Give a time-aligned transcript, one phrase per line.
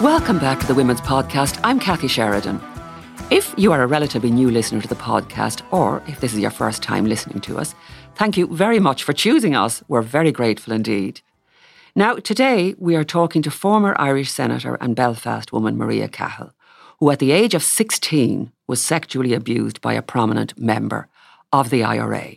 [0.00, 1.60] Welcome back to the Women's Podcast.
[1.62, 2.58] I'm Kathy Sheridan.
[3.30, 6.50] If you are a relatively new listener to the podcast, or if this is your
[6.50, 7.74] first time listening to us,
[8.14, 9.82] thank you very much for choosing us.
[9.88, 11.20] We're very grateful indeed.
[11.94, 16.54] Now, today we are talking to former Irish Senator and Belfast woman Máiría Cahill,
[16.98, 21.08] who at the age of 16 was sexually abused by a prominent member
[21.52, 22.36] of the IRA.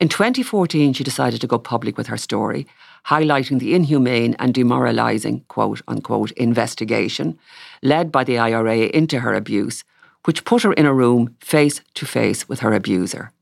[0.00, 2.66] In 2014, she decided to go public with her story
[3.06, 7.38] highlighting the inhumane and demoralising quote unquote investigation
[7.82, 9.84] led by the IRA into her abuse,
[10.24, 13.32] which put her in a room face to face with her abuser.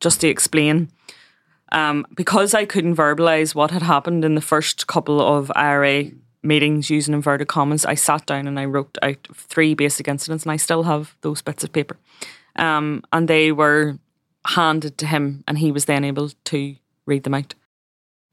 [0.00, 0.90] Just to explain,
[1.72, 6.10] um, because I couldn't verbalise what had happened in the first couple of IRA
[6.42, 10.52] meetings using inverted commas, I sat down and I wrote out three basic incidents, and
[10.52, 11.96] I still have those bits of paper.
[12.56, 13.98] Um, and they were
[14.46, 17.54] handed to him, and he was then able to read them out.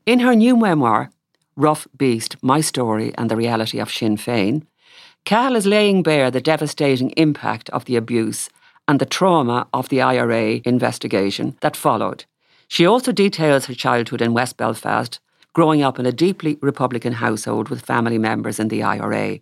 [0.06, 1.12] In her new memoir,
[1.56, 4.64] Rough Beast My Story and the Reality of Sinn Féin,
[5.24, 8.50] Cahill is laying bare the devastating impact of the abuse
[8.86, 12.26] and the trauma of the IRA investigation that followed.
[12.68, 15.22] She also details her childhood in West Belfast,
[15.54, 19.40] growing up in a deeply Republican household with family members in the IRA.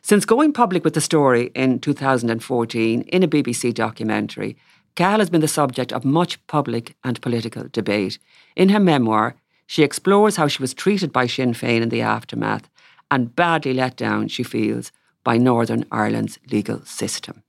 [0.00, 4.56] Since going public with the story in 2014 in a BBC documentary,
[4.94, 8.20] Cahill has been the subject of much public and political debate.
[8.54, 9.34] In her memoir,
[9.68, 12.70] she explores how she was treated by Sinn Féin in the aftermath
[13.10, 14.90] and badly let down, she feels,
[15.22, 17.42] by Northern Ireland's legal system.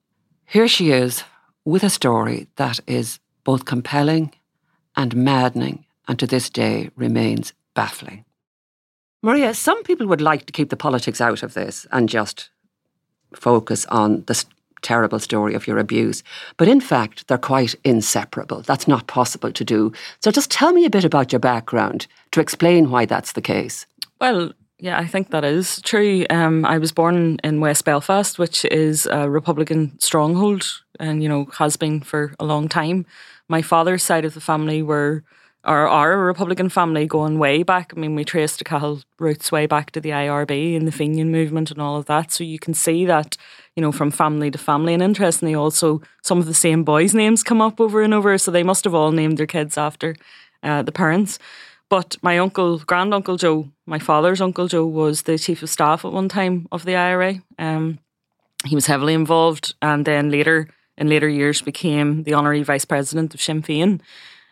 [0.45, 1.23] Here she is
[1.63, 4.33] with a story that is both compelling
[4.97, 8.25] and maddening, and to this day remains baffling.
[9.23, 12.49] Máiría, some people would like to keep the politics out of this and just
[13.33, 14.43] focus on the
[14.81, 16.23] terrible story of your abuse.
[16.57, 18.61] But in fact, they're quite inseparable.
[18.61, 19.91] That's not possible to do.
[20.21, 23.85] So just tell me a bit about your background to explain why that's the case.
[24.19, 26.25] Well, yeah, I think that is true.
[26.29, 30.65] Um, I was born in West Belfast, which is a Republican stronghold
[30.99, 33.05] and, you know, has been for a long time.
[33.49, 35.23] My father's side of the family were
[35.69, 37.93] are, are a Republican family going way back.
[37.95, 41.31] I mean, we trace the Cahill roots way back to the IRB and the Fenian
[41.31, 42.31] movement and all of that.
[42.31, 43.37] So you can see that,
[43.75, 44.95] you know, from family to family.
[44.95, 48.35] And interestingly, also some of the same boys' names come up over and over.
[48.39, 50.15] So they must have all named their kids after
[50.63, 51.37] uh, the parents.
[51.87, 56.03] But my uncle, grand uncle Joe, my father's uncle Joe, was the chief of staff
[56.03, 57.43] at one time of the IRA.
[57.59, 57.99] Um,
[58.65, 63.35] he was heavily involved, and then later, in later years, became the honorary vice president
[63.35, 64.01] of Sinn Féin.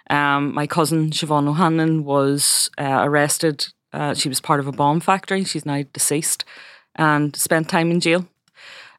[0.09, 3.67] Um, my cousin Siobhan O'Hanlon was uh, arrested.
[3.93, 5.43] Uh, she was part of a bomb factory.
[5.43, 6.45] She's now deceased
[6.95, 8.27] and spent time in jail.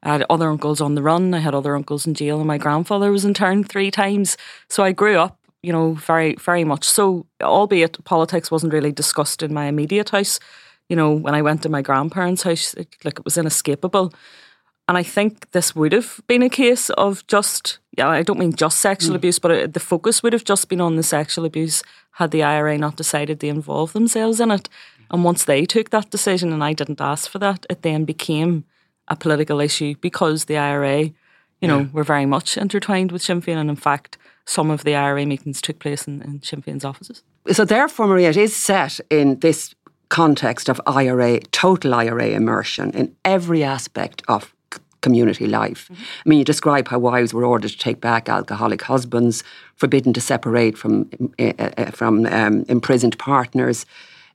[0.03, 1.35] I had other uncles on the run.
[1.35, 4.37] I had other uncles in jail, and my grandfather was interned three times.
[4.69, 7.27] So I grew up, you know, very, very much so.
[7.43, 10.39] Albeit politics wasn't really discussed in my immediate house.
[10.89, 14.13] You know, when I went to my grandparents' house, it, like it was inescapable.
[14.89, 18.55] And I think this would have been a case of just, yeah, I don't mean
[18.55, 19.17] just sexual mm.
[19.17, 21.83] abuse, but it, the focus would have just been on the sexual abuse
[22.13, 24.69] had the IRA not decided to involve themselves in it.
[25.11, 28.65] And once they took that decision, and I didn't ask for that, it then became
[29.09, 31.11] a political issue because the IRA,
[31.61, 33.57] you know, were very much intertwined with Sinn Féin.
[33.57, 34.17] And in fact,
[34.47, 37.23] some of the IRA meetings took place in, in Sinn Féin's offices.
[37.53, 39.75] So therefore, Máiría, it is set in this
[40.09, 44.55] context of IRA, total IRA immersion in every aspect of
[45.01, 45.89] community life.
[45.89, 46.03] Mm-hmm.
[46.25, 49.45] I mean, you describe how wives were ordered to take back alcoholic husbands,
[49.77, 51.09] forbidden to separate from
[51.39, 53.87] uh, from um, imprisoned partners.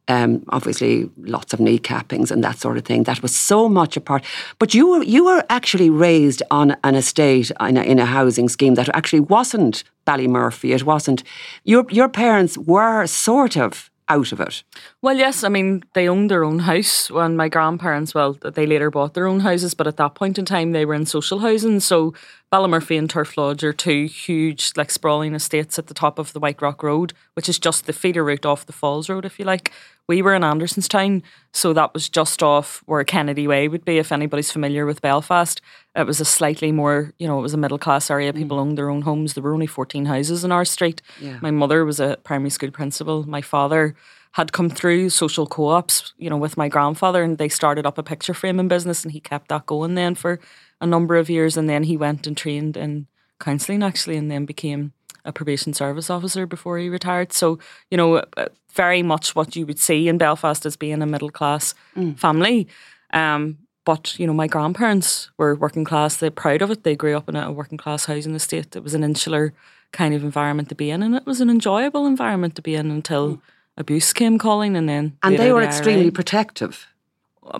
[0.09, 3.03] Um, obviously, lots of kneecappings and that sort of thing.
[3.03, 4.23] That was so much a part.
[4.59, 8.49] But you were you were actually raised on an estate in a, in a housing
[8.49, 10.75] scheme that actually wasn't Ballymurphy.
[10.75, 11.23] It wasn't.
[11.63, 14.63] Your your parents were sort of out of it?
[15.01, 15.43] Well, yes.
[15.43, 19.27] I mean, they owned their own house, and my grandparents, well, they later bought their
[19.27, 21.79] own houses, but at that point in time, they were in social housing.
[21.79, 22.13] So
[22.53, 26.39] Ballymurphy and Turf Lodge are two huge, like sprawling estates at the top of the
[26.39, 29.45] White Rock Road, which is just the feeder route off the Falls Road, if you
[29.45, 29.71] like.
[30.07, 34.11] We were in Andersonstown, so that was just off where Kennedy Way would be, if
[34.11, 35.61] anybody's familiar with Belfast.
[35.95, 38.31] It was a slightly more, you know, it was a middle class area.
[38.31, 38.37] Mm.
[38.37, 38.61] People mm.
[38.61, 39.33] owned their own homes.
[39.33, 41.01] There were only 14 houses in our street.
[41.19, 41.39] Yeah.
[41.41, 43.27] My mother was a primary school principal.
[43.27, 43.95] My father
[44.33, 48.03] had come through social co-ops, you know, with my grandfather, and they started up a
[48.03, 50.39] picture framing business, and he kept that going then for
[50.83, 53.07] a number of years, and then he went and trained in
[53.39, 54.91] counselling actually, and then became
[55.25, 57.31] a probation service officer before he retired.
[57.31, 57.57] So
[57.89, 61.31] you know, uh, very much what you would see in Belfast as being a middle
[61.31, 62.19] class mm.
[62.19, 62.67] family.
[63.13, 66.17] Um, but you know, my grandparents were working class.
[66.17, 66.83] They're proud of it.
[66.83, 68.75] They grew up in a working class housing estate.
[68.75, 69.53] It was an insular
[69.91, 72.91] kind of environment to be in, and it was an enjoyable environment to be in
[72.91, 73.41] until mm.
[73.77, 76.87] abuse came calling, and then and they were the extremely protective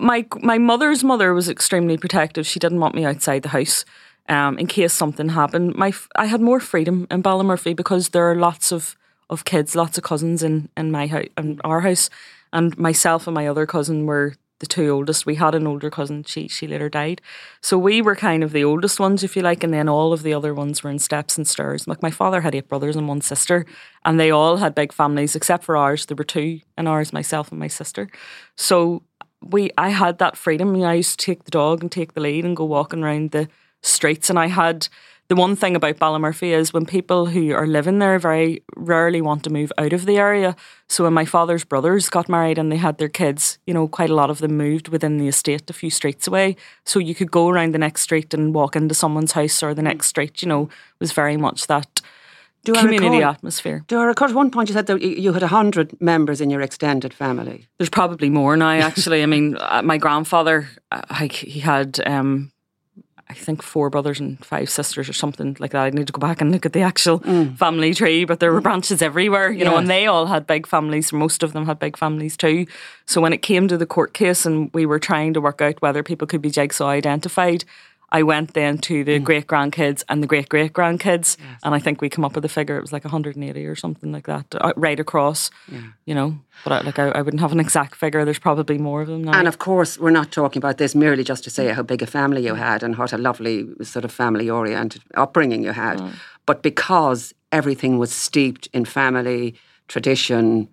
[0.00, 2.46] my my mother's mother was extremely protective.
[2.46, 3.84] She didn't want me outside the house
[4.28, 5.74] um, in case something happened.
[5.76, 8.96] My I had more freedom in Ballymurphy because there are lots of,
[9.28, 12.10] of kids, lots of cousins in in my house, in our house,
[12.52, 15.26] and myself and my other cousin were the two oldest.
[15.26, 16.24] We had an older cousin.
[16.24, 17.20] She she later died,
[17.60, 20.22] so we were kind of the oldest ones, if you like, and then all of
[20.22, 21.86] the other ones were in steps and stairs.
[21.86, 23.66] Like my father had eight brothers and one sister,
[24.04, 26.06] and they all had big families except for ours.
[26.06, 28.08] There were two in ours, myself and my sister.
[28.56, 29.02] So
[29.50, 30.82] we I had that freedom.
[30.82, 33.48] I used to take the dog and take the lead and go walking around the
[33.82, 34.30] streets.
[34.30, 34.88] And I had
[35.28, 39.42] the one thing about Ballymurphy is when people who are living there very rarely want
[39.44, 40.54] to move out of the area.
[40.86, 44.10] So when my father's brothers got married and they had their kids, you know, quite
[44.10, 46.56] a lot of them moved within the estate a few streets away.
[46.84, 49.82] So you could go around the next street and walk into someone's house or the
[49.82, 50.68] next street, you know,
[51.00, 52.02] was very much that
[52.64, 53.84] do community recall, atmosphere.
[53.86, 56.62] Do I recall at one point you said that you had 100 members in your
[56.62, 57.68] extended family?
[57.78, 59.22] There's probably more now, actually.
[59.22, 62.50] I mean, uh, my grandfather, uh, he had, um,
[63.28, 65.84] I think, four brothers and five sisters or something like that.
[65.84, 67.56] I need to go back and look at the actual mm.
[67.58, 68.64] family tree, but there were mm.
[68.64, 71.12] branches everywhere, you know, and they all had big families.
[71.12, 72.66] Most of them had big families too.
[73.06, 75.82] So when it came to the court case and we were trying to work out
[75.82, 77.64] whether people could be jigsaw identified,
[78.14, 79.24] I went then to the mm.
[79.24, 81.60] great grandkids and the great great grandkids, yes.
[81.64, 82.78] and I think we come up with a figure.
[82.78, 85.50] It was like 180 or something like that, uh, right across.
[85.66, 85.80] Yeah.
[86.06, 88.24] You know, but I, like I, I, wouldn't have an exact figure.
[88.24, 89.36] There's probably more of them now.
[89.36, 92.06] And of course, we're not talking about this merely just to say how big a
[92.06, 96.14] family you had and what a lovely sort of family oriented upbringing you had, mm.
[96.46, 99.56] but because everything was steeped in family
[99.88, 100.68] tradition.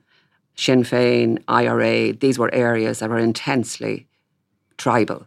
[0.55, 4.05] Sinn Féin, IRA, these were areas that were intensely
[4.77, 5.25] tribal.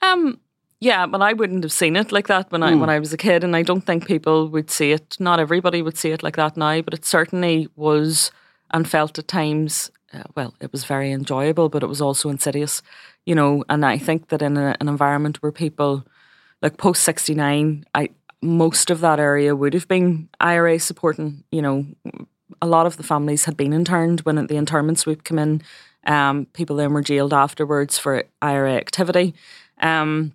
[0.00, 0.38] Um,
[0.80, 2.80] yeah, but I wouldn't have seen it like that when I mm.
[2.80, 5.16] when I was a kid, and I don't think people would see it.
[5.20, 8.32] Not everybody would see it like that now, but it certainly was
[8.70, 9.90] and felt at times.
[10.12, 12.82] Uh, well, it was very enjoyable, but it was also insidious,
[13.26, 13.62] you know.
[13.68, 16.04] And I think that in a, an environment where people,
[16.62, 18.08] like post sixty nine, I
[18.40, 21.44] most of that area would have been IRA supporting.
[21.52, 21.86] You know,
[22.62, 25.62] a lot of the families had been interned when the internment sweep came in.
[26.06, 29.34] Um, people then were jailed afterwards for IRA activity.
[29.82, 30.32] Um,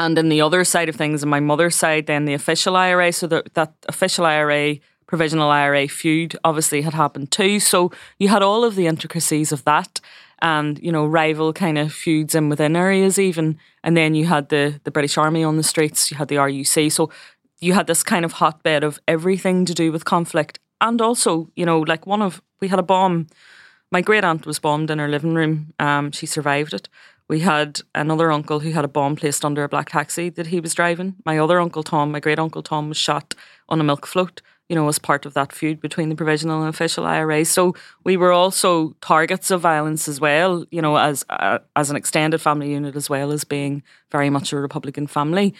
[0.00, 3.12] and then the other side of things, on my mother's side, then the official IRA,
[3.12, 7.60] so that, that official IRA, provisional IRA feud obviously had happened too.
[7.60, 10.00] So you had all of the intricacies of that
[10.40, 13.58] and, you know, rival kind of feuds in within areas even.
[13.84, 16.90] And then you had the, the British Army on the streets, you had the RUC.
[16.90, 17.10] So
[17.60, 20.60] you had this kind of hotbed of everything to do with conflict.
[20.80, 23.26] And also, you know, like one of, we had a bomb.
[23.92, 25.74] My great aunt was bombed in her living room.
[25.78, 26.88] Um, she survived it.
[27.30, 30.58] We had another uncle who had a bomb placed under a black taxi that he
[30.58, 31.14] was driving.
[31.24, 33.36] My other uncle Tom, my great uncle Tom, was shot
[33.68, 36.68] on a milk float, you know, as part of that feud between the provisional and
[36.68, 37.44] official IRA.
[37.44, 41.94] So we were also targets of violence as well, you know, as uh, as an
[41.94, 45.54] extended family unit as well as being very much a Republican family.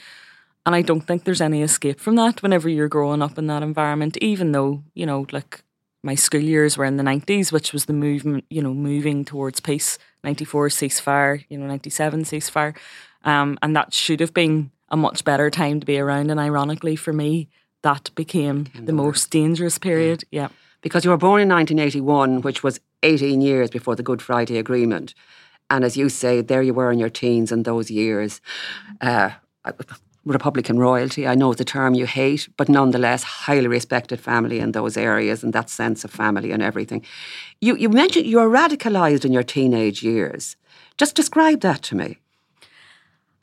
[0.66, 3.62] And I don't think there's any escape from that whenever you're growing up in that
[3.62, 5.62] environment, even though, you know, like
[6.02, 9.60] my school years were in the 90s, which was the movement, you know, moving towards
[9.60, 12.76] peace 94 ceasefire, you know, 97 ceasefire.
[13.24, 16.30] Um, and that should have been a much better time to be around.
[16.30, 17.48] And ironically, for me,
[17.82, 20.24] that became, the most dangerous period.
[20.30, 20.42] Yeah.
[20.42, 20.48] yeah.
[20.82, 25.14] Because you were born in 1981, which was 18 years before the Good Friday Agreement.
[25.68, 28.40] And as you say, there you were in your teens in those years.
[29.00, 29.30] Uh,
[30.24, 31.26] Republican royalty.
[31.26, 35.42] I know it's a term you hate, but nonetheless, highly respected family in those areas
[35.42, 37.04] and that sense of family and everything.
[37.60, 40.56] You, you mentioned you were radicalised in your teenage years.
[40.98, 42.18] Just describe that to me.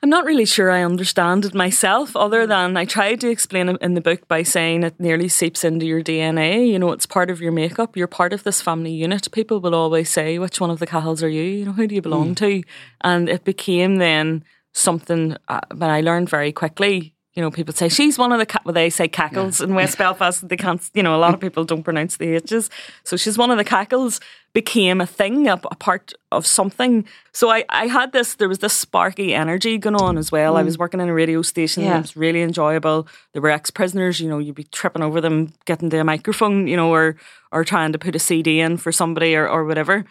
[0.04, 3.82] I'm not really sure I understand it myself, other than I tried to explain it
[3.82, 6.70] in the book by saying it nearly seeps into your DNA.
[6.70, 7.98] You know, it's part of your makeup.
[7.98, 9.32] You're part of this family unit.
[9.32, 11.42] People will always say, which one of the Cahills are you?
[11.42, 12.38] You know, who do you belong mm.
[12.38, 12.64] to?
[13.02, 14.44] And it became then
[14.78, 18.48] something uh, but I learned very quickly, you know, people say she's one of the,
[18.48, 19.68] ca- well, they say cackles yeah.
[19.68, 20.50] in West Belfast.
[20.50, 22.68] They can't, you know, a lot of people don't pronounce the H's.
[23.04, 24.20] So she's one of the cackles
[24.54, 27.06] became a thing, a, a part of something.
[27.34, 30.56] So I, I had this, there was this sparky energy going on as well.
[30.56, 30.58] Mm.
[30.58, 31.84] I was working in a radio station.
[31.84, 32.00] Yeah.
[32.00, 33.08] It was really enjoyable.
[33.34, 36.68] There were ex prisoners, you know, you'd be tripping over them, getting to a microphone,
[36.68, 37.18] you know, or,
[37.52, 40.06] or trying to put a CD in for somebody or, or whatever.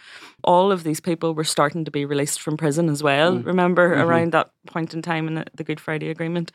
[0.47, 3.33] All of these people were starting to be released from prison as well.
[3.33, 3.47] Mm.
[3.47, 4.09] Remember mm-hmm.
[4.09, 6.53] around that point in time in the, the Good Friday Agreement.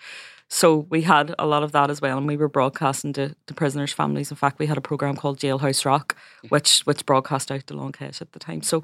[0.53, 3.53] So we had a lot of that as well, and we were broadcasting to, to
[3.53, 4.31] prisoners' families.
[4.31, 6.17] In fact, we had a program called Jailhouse Rock,
[6.49, 8.61] which which broadcast out to Long at the time.
[8.61, 8.83] So,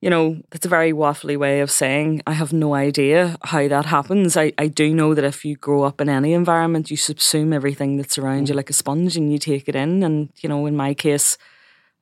[0.00, 3.86] you know, it's a very waffly way of saying I have no idea how that
[3.86, 4.36] happens.
[4.36, 7.96] I, I do know that if you grow up in any environment, you subsume everything
[7.96, 10.04] that's around you like a sponge and you take it in.
[10.04, 11.36] And, you know, in my case,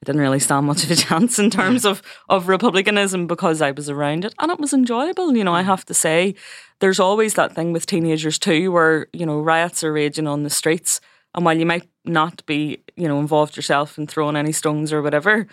[0.04, 3.70] I didn't really stand much of a chance in terms of, of republicanism because I
[3.70, 5.34] was around it and it was enjoyable.
[5.34, 6.34] You know, I have to say,
[6.80, 10.50] there's always that thing with teenagers too, where you know riots are raging on the
[10.50, 11.00] streets,
[11.34, 15.00] and while you might not be you know involved yourself in throwing any stones or
[15.00, 15.46] whatever,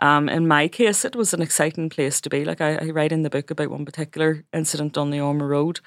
[0.00, 2.44] um, in my case, it was an exciting place to be.
[2.44, 5.80] Like I, I write in the book about one particular incident on the Ormeau Road,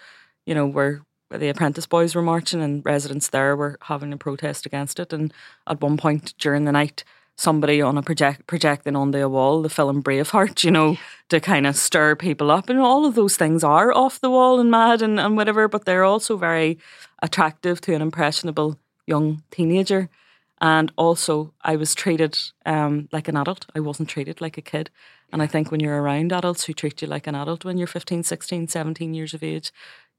[0.47, 4.65] you know, where the apprentice boys were marching and residents there were having a protest
[4.65, 5.13] against it.
[5.13, 5.31] And
[5.67, 7.03] at one point during the night,
[7.37, 10.97] somebody on a project projecting onto a wall the film Braveheart, you know,
[11.29, 12.69] to kind of stir people up.
[12.69, 15.85] And all of those things are off the wall and mad and, and whatever, but
[15.85, 16.79] they're also very
[17.21, 20.09] attractive to an impressionable young teenager.
[20.59, 23.67] And also, I was treated um, like an adult.
[23.75, 24.89] I wasn't treated like a kid.
[25.31, 27.85] And I think when you're around adults who treat you like an adult when you're
[27.85, 29.71] 15, 16, 17 years of age,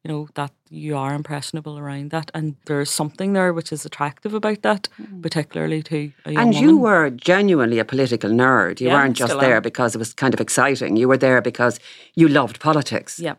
[0.04, 4.34] you know that you are impressionable around that and there's something there which is attractive
[4.34, 5.22] about that mm.
[5.22, 6.68] particularly to a young and woman.
[6.68, 9.62] you were genuinely a political nerd you yeah, weren't just there am.
[9.62, 11.80] because it was kind of exciting you were there because
[12.14, 13.34] you loved politics yeah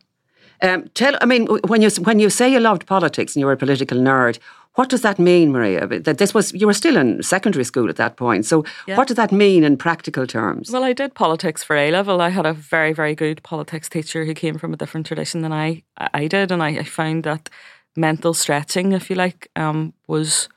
[0.62, 3.54] um, tell I mean when you when you say you loved politics and you were
[3.54, 4.40] a political nerd
[4.80, 6.04] what does that mean, Máiría?
[6.04, 8.46] That this was you were still in secondary school at that point.
[8.46, 8.96] So yeah.
[8.96, 10.72] what does that mean in practical terms?
[10.72, 12.22] Well, I did politics for A level.
[12.22, 15.52] I had a very very good politics teacher who came from a different tradition than
[15.52, 17.50] I I did, and I, I found that
[17.96, 20.48] mental stretching, if you like, um, was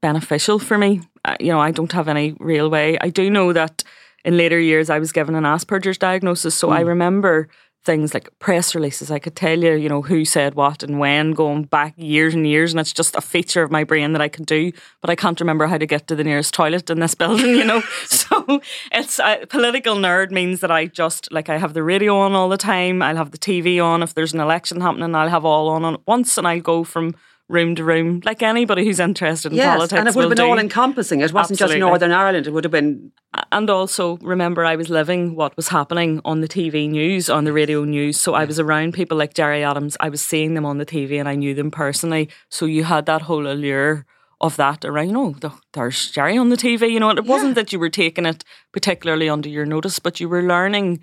[0.00, 1.02] beneficial for me.
[1.24, 2.96] Uh, you know, I don't have any real way.
[3.00, 3.84] I do know that
[4.24, 6.76] in later years I was given an Asperger's diagnosis, so mm.
[6.76, 7.48] I remember
[7.84, 9.10] things like press releases.
[9.10, 12.46] I could tell you, you know, who said what and when going back years and
[12.46, 15.16] years, and it's just a feature of my brain that I can do, but I
[15.16, 17.80] can't remember how to get to the nearest toilet in this building, you know.
[18.06, 18.60] so
[18.92, 22.48] it's a political nerd means that I just like I have the radio on all
[22.48, 23.02] the time.
[23.02, 25.14] I'll have the TV on if there's an election happening.
[25.14, 27.14] I'll have all on at once, and I'll go from
[27.48, 29.98] room to room, like anybody who's interested in yes, politics.
[29.98, 31.20] And it would have been all encompassing.
[31.20, 31.80] It wasn't Absolutely.
[31.80, 33.12] just Northern Ireland, it would have been.
[33.50, 37.52] And also, remember, I was living what was happening on the TV news, on the
[37.52, 38.20] radio news.
[38.20, 39.96] So I was around people like Gerry Adams.
[40.00, 42.28] I was seeing them on the TV and I knew them personally.
[42.48, 44.06] So you had that whole allure
[44.42, 47.54] of that around, oh, you know, there's Gerry on the TV, you know, it wasn't
[47.54, 51.00] that you were taking it particularly under your notice, but you were learning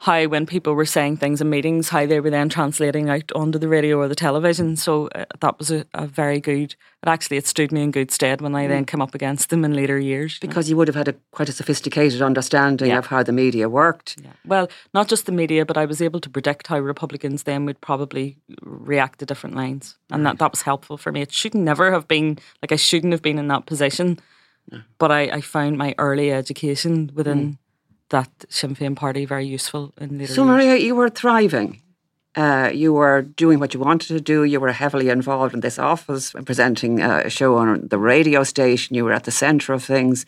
[0.00, 3.58] how when people were saying things in meetings, how they were then translating out onto
[3.58, 4.76] the radio or the television.
[4.76, 6.76] So uh, that was a, a, very good.
[7.02, 8.68] It actually it stood me in good stead when I mm.
[8.68, 10.38] then came up against them in later years.
[10.38, 10.76] Because you, know?
[10.76, 12.98] you would have had a quite a sophisticated understanding yeah.
[12.98, 14.20] of how the media worked.
[14.22, 14.30] Yeah.
[14.44, 17.80] Well, not just the media, but I was able to predict how Republicans then would
[17.80, 20.30] probably react to different lines, and right.
[20.30, 21.22] that that was helpful for me.
[21.22, 24.20] It should never have been like I shouldn't have been in that position.
[24.98, 27.58] But I, I found my early education within mm
[28.10, 30.64] that Sinn Féin party very useful in later So, years.
[30.64, 31.82] Máiría, you were thriving.
[32.34, 34.44] Uh, you were doing what you wanted to do.
[34.44, 38.94] You were heavily involved in this office, presenting a show on the radio station.
[38.94, 40.24] You were at the centre of things.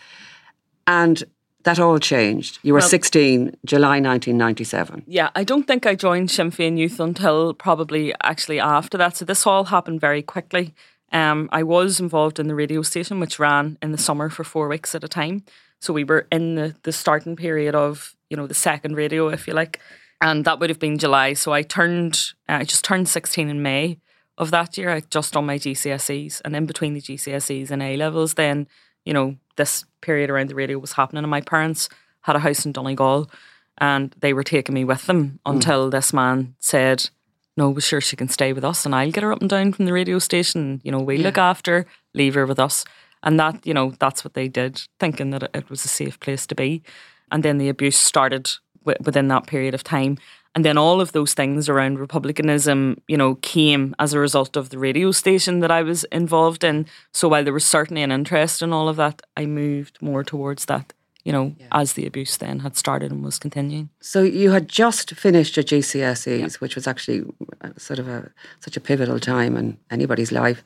[0.87, 1.23] And
[1.63, 2.59] that all changed.
[2.63, 5.05] You were well, 16, July 1997.
[5.07, 9.17] Yeah, I don't think I joined Sinn Féin Youth until probably actually after that.
[9.17, 10.75] So this all happened very quickly.
[11.13, 14.69] Um, I was involved in the radio station, which ran in the summer for four
[14.69, 15.45] weeks at a time.
[15.81, 19.47] So we were in the, the starting period of, you know, the second radio, if
[19.47, 19.81] you like.
[20.21, 21.33] And that would have been July.
[21.33, 23.99] So I turned, uh, I just turned 16 in May
[24.37, 24.91] of that year.
[24.91, 26.43] I just on my GCSEs.
[26.45, 28.69] And in between the GCSEs and A levels, then,
[29.05, 31.25] you know, this period around the radio was happening.
[31.25, 31.89] And my parents
[32.23, 33.31] had a house in Donegal
[33.79, 35.39] and they were taking me with them mm.
[35.51, 37.09] until this man said,
[37.57, 39.73] no, we're sure she can stay with us and I'll get her up and down
[39.73, 40.81] from the radio station.
[40.85, 41.25] You know, we yeah.
[41.25, 42.85] look after, leave her with us.
[43.23, 46.47] And that, you know, that's what they did, thinking that it was a safe place
[46.47, 46.83] to be.
[47.31, 48.51] And then the abuse started
[48.85, 50.17] within that period of time.
[50.55, 54.71] And then all of those things around republicanism, you know, came as a result of
[54.71, 56.87] the radio station that I was involved in.
[57.13, 60.65] So while there was certainly an interest in all of that, I moved more towards
[60.65, 60.93] that
[61.25, 61.67] you know, yeah.
[61.73, 63.91] as the abuse then had started and was continuing.
[64.01, 66.49] So you had just finished your GCSEs, yeah.
[66.61, 67.25] which was actually
[67.61, 70.63] uh, sort of a such a pivotal time in anybody's life.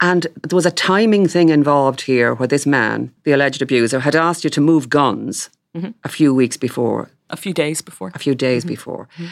[0.00, 4.14] And there was a timing thing involved here where this man, the alleged abuser, had
[4.14, 5.90] asked you to move guns mm-hmm.
[6.04, 7.10] a few weeks before.
[7.30, 8.12] A few days before.
[8.14, 8.74] A few days mm-hmm.
[8.74, 9.08] before.
[9.16, 9.26] Mm-hmm.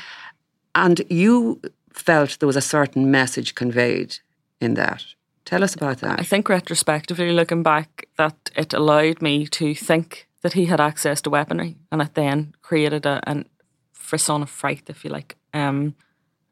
[0.74, 1.60] And you
[1.92, 4.18] felt there was a certain message conveyed
[4.60, 5.04] in that.
[5.44, 6.18] Tell us about that.
[6.18, 11.20] I think retrospectively, looking back, that it allowed me to think that he had access
[11.22, 13.44] to weaponry and it then created a, a
[13.92, 15.36] frisson of fright, if you like.
[15.52, 15.94] Um,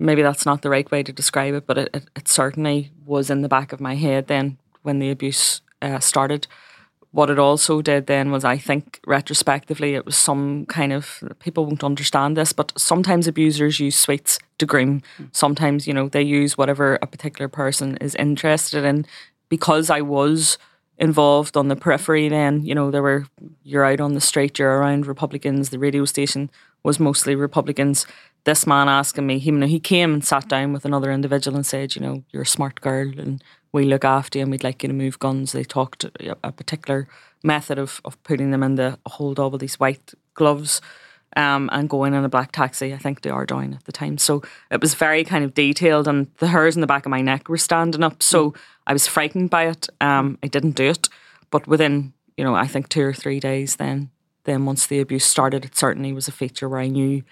[0.03, 3.31] maybe that's not the right way to describe it, but it, it, it certainly was
[3.31, 6.47] in the back of my head then when the abuse uh, started.
[7.13, 11.67] What it also did then was, I think, retrospectively, it was some kind of people
[11.67, 15.03] won't understand this, but sometimes abusers use sweets to groom.
[15.31, 19.05] Sometimes, you know, they use whatever a particular person is interested in.
[19.51, 20.57] Because I was
[20.97, 23.27] involved on the periphery, then, you know, there were,
[23.63, 26.51] you're out on the street, you're around Republicans, the radio station
[26.83, 28.07] was mostly Republicans
[28.45, 31.95] this man asking me, he, he came and sat down with another individual and said,
[31.95, 34.89] you know, you're a smart girl and we look after you and we'd like you
[34.89, 35.53] to move guns.
[35.53, 36.05] They talked
[36.43, 37.09] a particular
[37.43, 40.81] method of, of putting them in the hold all these white gloves
[41.37, 42.93] um, and going in a black taxi.
[42.93, 44.19] I think they are down at the time.
[44.19, 47.23] So it was very kind of detailed and the hairs in the back of my
[47.23, 48.23] neck were standing up.
[48.23, 48.57] So mm.
[48.87, 49.89] I was frightened by it.
[50.01, 51.09] Um, I didn't do it.
[51.51, 54.11] But within, you know, I think two or three days then,
[54.45, 57.23] then once the abuse started, it certainly was a feature where I knew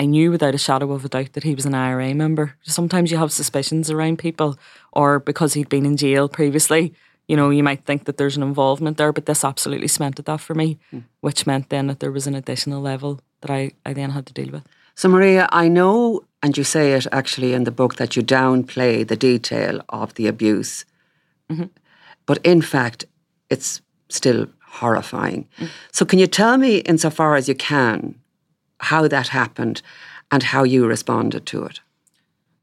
[0.00, 2.54] I knew without a shadow of a doubt that he was an IRA member.
[2.62, 4.58] Sometimes you have suspicions around people,
[4.92, 6.94] or because he'd been in jail previously,
[7.28, 10.40] you know, you might think that there's an involvement there, but this absolutely cemented that
[10.40, 11.04] for me, mm.
[11.20, 14.32] which meant then that there was an additional level that I, I then had to
[14.32, 14.64] deal with.
[14.94, 19.06] So, Máiría, I know, and you say it actually in the book, that you downplay
[19.06, 20.86] the detail of the abuse.
[21.50, 21.66] Mm-hmm.
[22.24, 23.04] But in fact,
[23.50, 25.46] it's still horrifying.
[25.58, 25.68] Mm.
[25.92, 28.19] So, can you tell me, insofar as you can,
[28.80, 29.82] how that happened
[30.30, 31.80] and how you responded to it.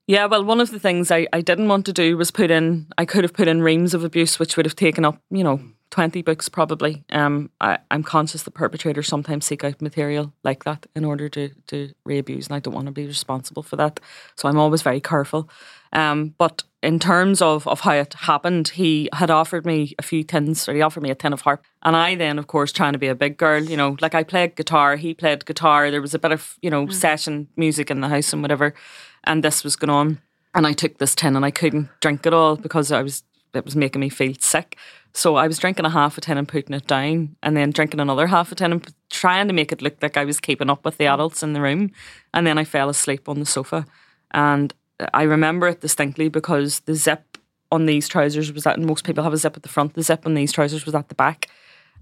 [0.07, 2.87] Yeah, well, one of the things I, I didn't want to do was put in,
[2.97, 5.59] I could have put in reams of abuse, which would have taken up, you know,
[5.91, 7.03] 20 books probably.
[7.11, 11.49] Um, I, I'm conscious that perpetrators sometimes seek out material like that in order to,
[11.67, 13.99] to re abuse, and I don't want to be responsible for that.
[14.35, 15.49] So I'm always very careful.
[15.93, 20.23] Um, but in terms of, of how it happened, he had offered me a few
[20.23, 21.63] tins, or he offered me a tin of harp.
[21.83, 24.23] And I then, of course, trying to be a big girl, you know, like I
[24.23, 25.89] played guitar, he played guitar.
[25.89, 26.93] There was a bit of, you know, mm.
[26.93, 28.73] session music in the house and whatever.
[29.23, 30.21] And this was going on.
[30.53, 33.65] And I took this tin and I couldn't drink it all because I was it
[33.65, 34.77] was making me feel sick.
[35.13, 37.99] So I was drinking a half a tin and putting it down, and then drinking
[37.99, 40.85] another half a tin and trying to make it look like I was keeping up
[40.85, 41.91] with the adults in the room.
[42.33, 43.85] And then I fell asleep on the sofa.
[44.31, 44.73] And
[45.13, 47.37] I remember it distinctly because the zip
[47.71, 50.25] on these trousers was that, most people have a zip at the front, the zip
[50.25, 51.49] on these trousers was at the back.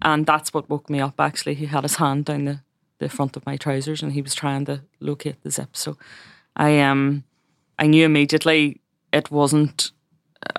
[0.01, 1.55] And that's what woke me up actually.
[1.55, 2.62] He had his hand down the,
[2.99, 5.75] the front of my trousers and he was trying to locate the zip.
[5.75, 5.97] So
[6.55, 7.23] I um
[7.79, 8.81] I knew immediately
[9.12, 9.91] it wasn't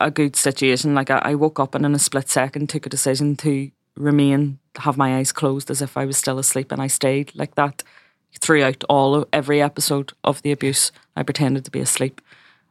[0.01, 0.95] a good situation.
[0.95, 4.59] Like I, I woke up and in a split second took a decision to remain,
[4.77, 7.83] have my eyes closed as if I was still asleep and I stayed like that
[8.41, 10.93] throughout all of every episode of the abuse.
[11.15, 12.21] I pretended to be asleep.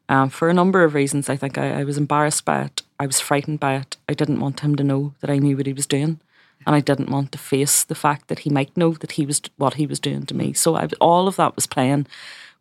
[0.07, 2.83] Um, for a number of reasons, I think I, I, was embarrassed by it.
[2.99, 3.97] I was frightened by it.
[4.07, 6.19] I didn't want him to know that I knew what he was doing,
[6.67, 9.41] and I didn't want to face the fact that he might know that he was
[9.57, 10.53] what he was doing to me.
[10.53, 12.05] So I, all of that was playing.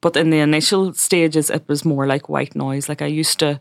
[0.00, 2.88] But in the initial stages, it was more like white noise.
[2.88, 3.60] Like I used to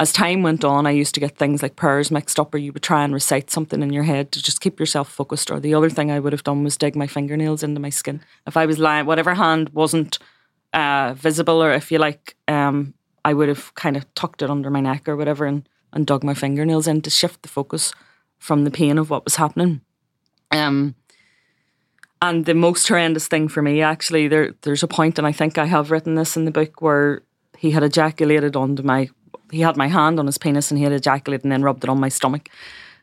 [0.00, 2.72] as time went on, I used to get things like prayers mixed up, or you
[2.72, 5.50] would try and recite something in your head to just keep yourself focused.
[5.50, 8.22] Or the other thing I would have done was dig my fingernails into my skin.
[8.46, 10.18] If I was lying, whatever hand wasn't
[10.72, 12.94] uh, visible, or if you like, um,
[13.26, 16.24] I would have kind of tucked it under my neck or whatever and, and dug
[16.24, 17.92] my fingernails in to shift the focus
[18.38, 19.82] from the pain of what was happening.
[20.50, 20.94] Um,
[22.22, 25.58] and the most horrendous thing for me, actually, there there's a point, and I think
[25.58, 27.22] I have written this in the book, where
[27.58, 29.10] he had ejaculated onto my
[29.50, 31.90] he had my hand on his penis and he had ejaculated and then rubbed it
[31.90, 32.48] on my stomach.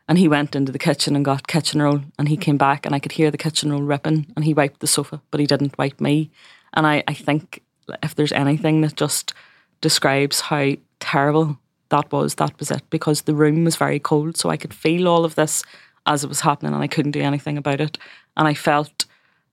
[0.08, 2.96] And he went into the kitchen and got kitchen roll and he came back and
[2.96, 5.78] I could hear the kitchen roll ripping and he wiped the sofa, but he didn't
[5.78, 6.32] wipe me.
[6.74, 7.62] And I, I think
[8.04, 9.34] if there's anything that just
[9.82, 11.58] describes how terrible
[11.90, 12.84] that was, that was it.
[12.90, 15.64] Because the room was very cold, so I could feel all of this
[16.06, 17.98] as it was happening and I couldn't do anything about it.
[18.38, 19.06] And I felt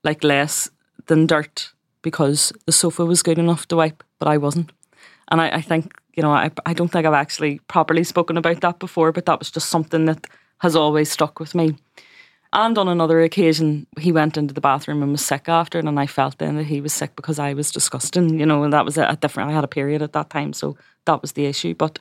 [0.03, 0.69] like less
[1.07, 4.71] than dirt because the sofa was good enough to wipe, but I wasn't.
[5.29, 8.61] And I, I think you know, I, I don't think I've actually properly spoken about
[8.61, 10.27] that before, but that was just something that
[10.59, 11.75] has always stuck with me.
[12.53, 15.99] And on another occasion, he went into the bathroom and was sick after it, and
[15.99, 18.85] I felt then that he was sick because I was disgusting, you know, and that
[18.85, 19.49] was a, a different.
[19.49, 21.73] I had a period at that time, so that was the issue.
[21.73, 21.99] But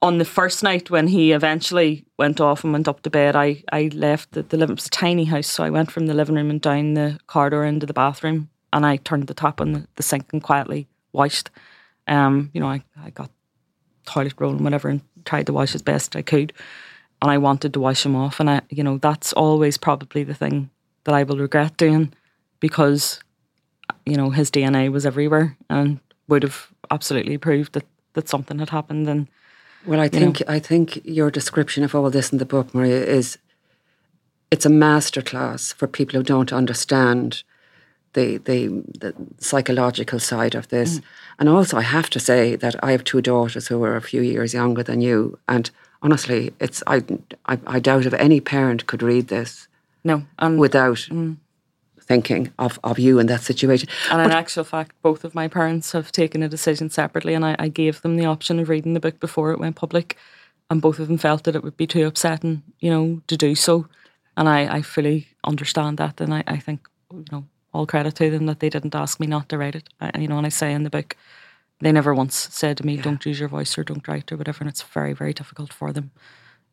[0.00, 3.64] on the first night when he eventually went off and went up to bed, I,
[3.72, 4.74] I left the, the living.
[4.74, 7.18] It was a tiny house, so I went from the living room and down the
[7.26, 10.86] corridor into the bathroom, and I turned the tap on the, the sink and quietly
[11.12, 11.50] washed.
[12.06, 13.30] Um, you know, I, I got
[14.06, 16.52] toilet roll and whatever, and tried to wash as best I could,
[17.22, 20.34] and I wanted to wash him off, and I, you know, that's always probably the
[20.34, 20.70] thing
[21.04, 22.12] that I will regret doing,
[22.60, 23.20] because,
[24.06, 28.70] you know, his DNA was everywhere and would have absolutely proved that that something had
[28.70, 29.28] happened and
[29.86, 30.54] well, I think know.
[30.54, 33.38] I think your description of all this in the book, Máiría, is
[34.50, 37.42] it's a masterclass for people who don't understand
[38.14, 40.98] the the, the psychological side of this.
[40.98, 41.02] Mm.
[41.38, 44.22] And also, I have to say that I have two daughters who are a few
[44.22, 45.70] years younger than you, and
[46.02, 47.02] honestly, it's I
[47.46, 49.68] I, I doubt if any parent could read this.
[50.04, 50.24] No,
[50.58, 51.36] without mm
[52.04, 53.88] thinking of, of you in that situation.
[54.10, 57.44] And but in actual fact, both of my parents have taken a decision separately, and
[57.44, 60.16] I, I, gave them the option of reading the book before it went public,
[60.70, 63.54] and both of them felt that it would be too upsetting, you know, to do
[63.54, 63.86] so.
[64.36, 67.44] And I, I fully understand that, and I, I think, you know,
[67.74, 69.88] all credit to them that they didn't ask me not to write it.
[70.00, 71.16] I, you know, and I say in the book,
[71.80, 73.02] they never once said to me, yeah.
[73.02, 75.92] "Don't use your voice" or "Don't write" or whatever, and it's very, very difficult for
[75.92, 76.12] them,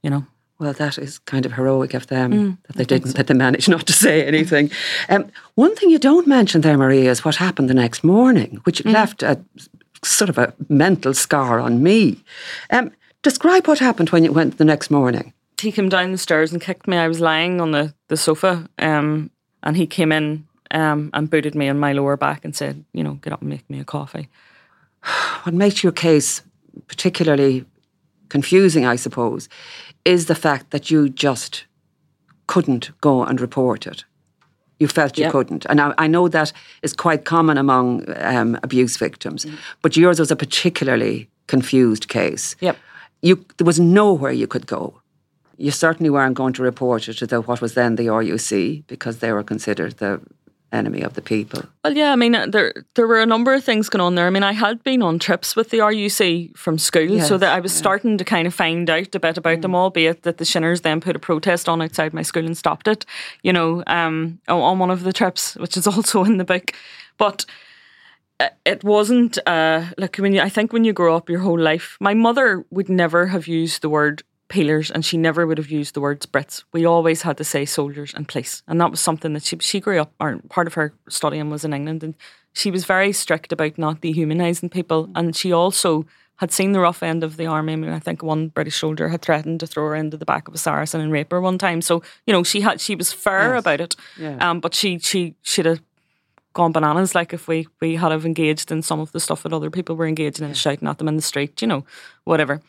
[0.03, 0.25] you know.
[0.59, 3.13] Well, that is kind of heroic of them mm, that they didn't, so.
[3.17, 4.69] that they managed not to say anything.
[5.09, 8.83] Um, one thing you don't mention there, Máiría, is what happened the next morning, which
[8.83, 8.93] mm.
[8.93, 9.43] left a
[10.03, 12.23] sort of a mental scar on me.
[12.69, 12.91] Um,
[13.23, 15.33] describe what happened when you went the next morning.
[15.59, 16.97] He came down the stairs and kicked me.
[16.97, 19.31] I was lying on the, the sofa, um,
[19.63, 23.03] and he came in um, and booted me on my lower back and said, you
[23.03, 24.29] know, get up and make me a coffee.
[25.43, 26.43] What makes your case
[26.87, 27.65] particularly
[28.29, 29.49] confusing, I suppose,
[30.05, 31.65] is the fact that you just
[32.47, 34.05] couldn't go and report it.
[34.79, 35.31] You felt you yep.
[35.31, 35.65] couldn't.
[35.69, 39.57] And I, I, know that is quite common among um, abuse victims, mm.
[39.81, 42.55] but yours was a particularly confused case.
[42.61, 42.77] Yep.
[43.21, 45.01] You, there was nowhere you could go.
[45.57, 49.19] You certainly weren't going to report it to the, what was then the RUC because
[49.19, 50.19] they were considered the
[50.71, 51.63] enemy of the people.
[51.83, 54.27] Well, yeah, I mean, uh, there there were a number of things going on there.
[54.27, 57.53] I mean, I had been on trips with the RUC from school, yes, so that
[57.53, 57.79] I was yeah.
[57.79, 59.61] starting to kind of find out a bit about mm.
[59.61, 62.87] them, albeit that the Shinners then put a protest on outside my school and stopped
[62.87, 63.05] it,
[63.43, 66.73] you know, um, on one of the trips, which is also in the book.
[67.17, 67.45] But
[68.39, 71.59] uh, it wasn't uh, like when you, I think when you grow up your whole
[71.59, 75.71] life, my mother would never have used the word peelers and she never would have
[75.71, 76.63] used the words Brits.
[76.73, 78.61] We always had to say soldiers and police.
[78.67, 81.63] And that was something that she she grew up or part of her studying was
[81.63, 82.15] in England and
[82.53, 87.01] she was very strict about not dehumanising people and she also had seen the rough
[87.01, 87.73] end of the army.
[87.73, 90.47] I mean, I think one British soldier had threatened to throw her into the back
[90.47, 91.81] of a Saracen and rape her one time.
[91.81, 93.59] So, you know, she had she was fair yes.
[93.61, 93.95] about it.
[94.17, 94.49] Yeah.
[94.49, 95.81] Um, but she she should have
[96.53, 99.53] gone bananas like if we we had have engaged in some of the stuff that
[99.53, 100.55] other people were engaging in, yeah.
[100.55, 101.85] shouting at them in the street, you know,
[102.25, 102.61] whatever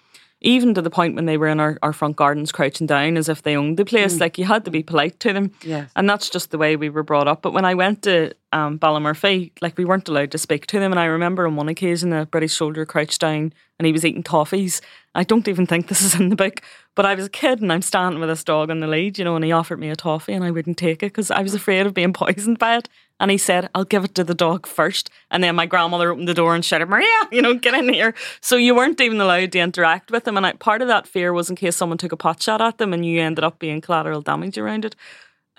[0.42, 3.28] even to the point when they were in our, our front gardens crouching down as
[3.28, 4.16] if they owned the place.
[4.16, 4.20] Mm.
[4.20, 5.52] Like you had to be polite to them.
[5.62, 5.90] Yes.
[5.96, 7.42] And that's just the way we were brought up.
[7.42, 10.93] But when I went to um, Ballymurphy, like we weren't allowed to speak to them.
[10.93, 14.23] And I remember on one occasion a British soldier crouched down and he was eating
[14.23, 14.81] toffees.
[15.15, 16.61] I don't even think this is in the book,
[16.95, 19.25] but I was a kid and I'm standing with this dog on the lead, you
[19.25, 21.55] know, and he offered me a toffee and I wouldn't take it because I was
[21.55, 22.88] afraid of being poisoned by it.
[23.19, 25.09] And he said, I'll give it to the dog first.
[25.31, 28.15] And then my grandmother opened the door and shouted, Máiría, you know, get in here.
[28.41, 30.37] So you weren't even allowed to interact with them.
[30.37, 32.79] And I, part of that fear was in case someone took a pot shot at
[32.79, 34.97] them and you ended up being collateral damage around it.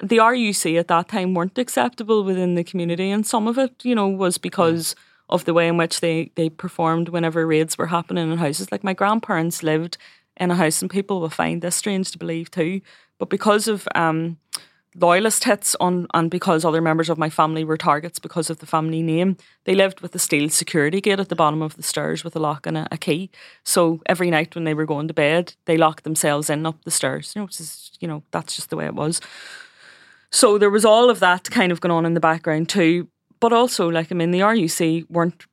[0.02, 3.12] The RUC at that time weren't acceptable within the community.
[3.12, 4.96] And some of it, you know, was because
[5.30, 8.72] of the way in which they, they performed whenever raids were happening in houses.
[8.72, 9.98] Like my grandparents lived
[10.38, 12.82] in a house, and people will find this strange to believe too.
[13.20, 14.38] But because of um,
[14.96, 18.66] loyalist hits on and because other members of my family were targets because of the
[18.66, 22.24] family name they lived with a steel security gate at the bottom of the stairs
[22.24, 23.30] with a lock and a, a, key
[23.64, 26.92] so every night when they were going to bed they locked themselves in up the
[26.92, 29.20] stairs you know which is you know that's just the way it was
[30.34, 33.08] so there was all of that kind of going on in the background too
[33.40, 35.46] but also like i mean the ruc weren't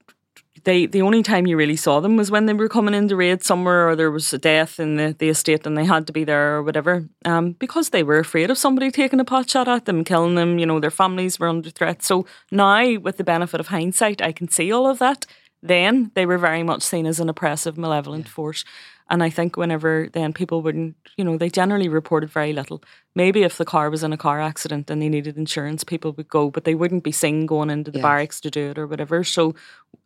[0.64, 3.16] they the only time you really saw them was when they were coming in to
[3.16, 6.12] raid somewhere or there was a death in the, the estate and they had to
[6.12, 7.08] be there or whatever.
[7.24, 10.58] Um, because they were afraid of somebody taking a pot shot at them, killing them,
[10.58, 12.02] you know, their families were under threat.
[12.02, 15.26] So now with the benefit of hindsight I can see all of that.
[15.62, 18.32] Then they were very much seen as an oppressive, malevolent yeah.
[18.32, 18.64] force.
[19.10, 22.80] And I think whenever then people wouldn't, you know, they generally reported very little.
[23.16, 26.28] Maybe if the car was in a car accident and they needed insurance, people would
[26.28, 28.04] go, but they wouldn't be seen going into the yes.
[28.04, 29.24] barracks to do it or whatever.
[29.24, 29.56] So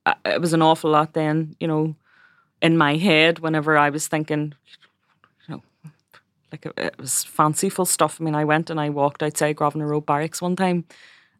[0.06, 1.96] uh, it was an awful lot then, you know,
[2.62, 4.54] in my head whenever I was thinking,
[5.46, 5.62] you know,
[6.50, 8.18] like it, was fanciful stuff.
[8.18, 10.86] I mean, I went and I walked outside Grosvenor Road Barracks one time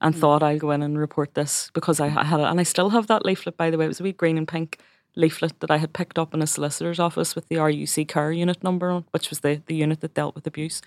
[0.03, 0.19] and mm.
[0.19, 2.47] thought I'll go in and report this because I, I had it.
[2.47, 3.87] And I still have that leaflet, by the way.
[3.87, 4.81] It was a wee green and pink
[5.17, 8.63] leaflet that I had picked up in a solicitor's office with the RUC Care unit
[8.63, 10.83] number on, which was the, the unit that dealt with abuse,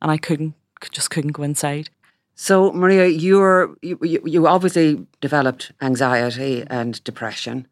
[0.00, 0.54] and I couldn't
[0.90, 1.90] just couldn't go inside.
[2.34, 7.68] So, Máiría, you're, you, you obviously developed anxiety and depression.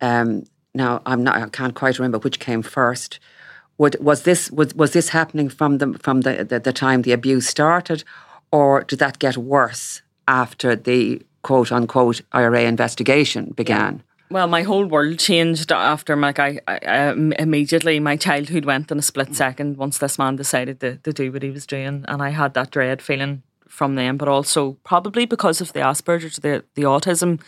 [0.00, 0.44] Um,
[0.74, 3.20] now, I'm not, I can't quite remember which came first.
[3.76, 7.12] Would, was this was, was this happening from the from the, the, the time the
[7.12, 8.02] abuse started,
[8.50, 14.02] or did that get worse after the quote unquote IRA investigation began?
[14.30, 18.98] Well, my whole world changed after like I, I, I, immediately my childhood went in
[18.98, 22.22] a split second once this man decided to, to do what he was doing, and
[22.22, 26.64] I had that dread feeling from them, but also probably because of the Asperger's, the
[26.74, 27.40] the autism.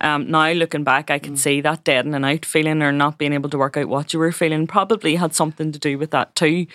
[0.00, 1.38] Um, now looking back, I can mm.
[1.38, 4.18] see that dead and out feeling or not being able to work out what you
[4.18, 6.66] were feeling probably had something to do with that too,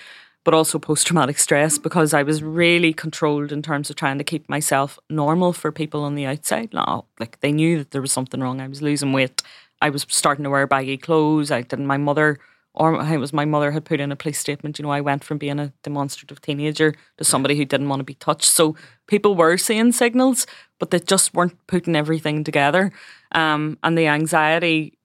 [0.48, 4.24] but also post traumatic stress because I was really controlled in terms of trying to
[4.24, 6.74] keep myself normal for people on the outside.
[6.74, 8.62] Now, like they knew that there was something wrong.
[8.62, 9.42] I was losing weight.
[9.82, 11.52] I was starting to wear baggy clothes.
[11.52, 11.86] I didn't.
[11.86, 12.40] My mother
[12.74, 14.80] or it was my mother had put in a police statement.
[14.80, 18.06] You know, I went from being a demonstrative teenager to somebody who didn't want to
[18.06, 18.46] be touched.
[18.46, 18.74] So
[19.08, 20.48] people were seeing signals,
[20.80, 22.94] but they just weren't putting everything together.
[23.34, 24.97] Um, and the anxiety.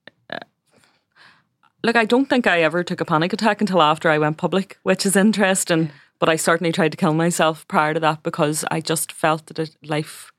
[1.85, 4.77] Look, I don't think I ever took a panic attack until after I went public,
[4.83, 5.91] which is interesting.
[6.17, 9.59] But I certainly tried to kill myself prior to that because I just felt that
[9.59, 10.31] it, life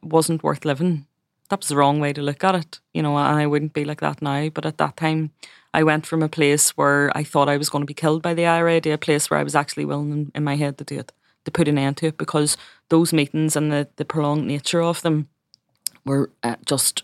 [0.00, 1.06] wasn't worth living.
[1.48, 3.84] That was the wrong way to look at it, you know, and I wouldn't be
[3.84, 4.48] like that now.
[4.48, 5.32] But at that time,
[5.74, 8.34] I went from a place where I thought I was going to be killed by
[8.34, 11.00] the IRA to a place where I was actually willing in my head to do
[11.00, 11.12] it,
[11.46, 12.56] to put an end to it, because
[12.90, 15.28] those meetings and the, the prolonged nature of them
[16.04, 17.02] were uh, just,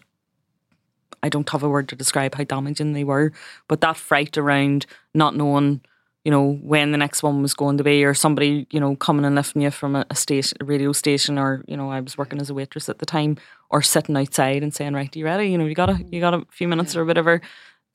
[1.23, 3.33] I don't have a word to describe how damaging they were,
[3.69, 5.81] but that fright around not knowing
[6.25, 9.25] you know, when the next one was going to be, or somebody, you know, coming
[9.25, 12.17] and lifting you from a, a station, a radio station, or you know, I was
[12.17, 13.39] working as a waitress at the time,
[13.71, 15.51] or sitting outside and saying, "Right, are you ready?
[15.51, 17.41] You know, you got a, you got a few minutes or whatever."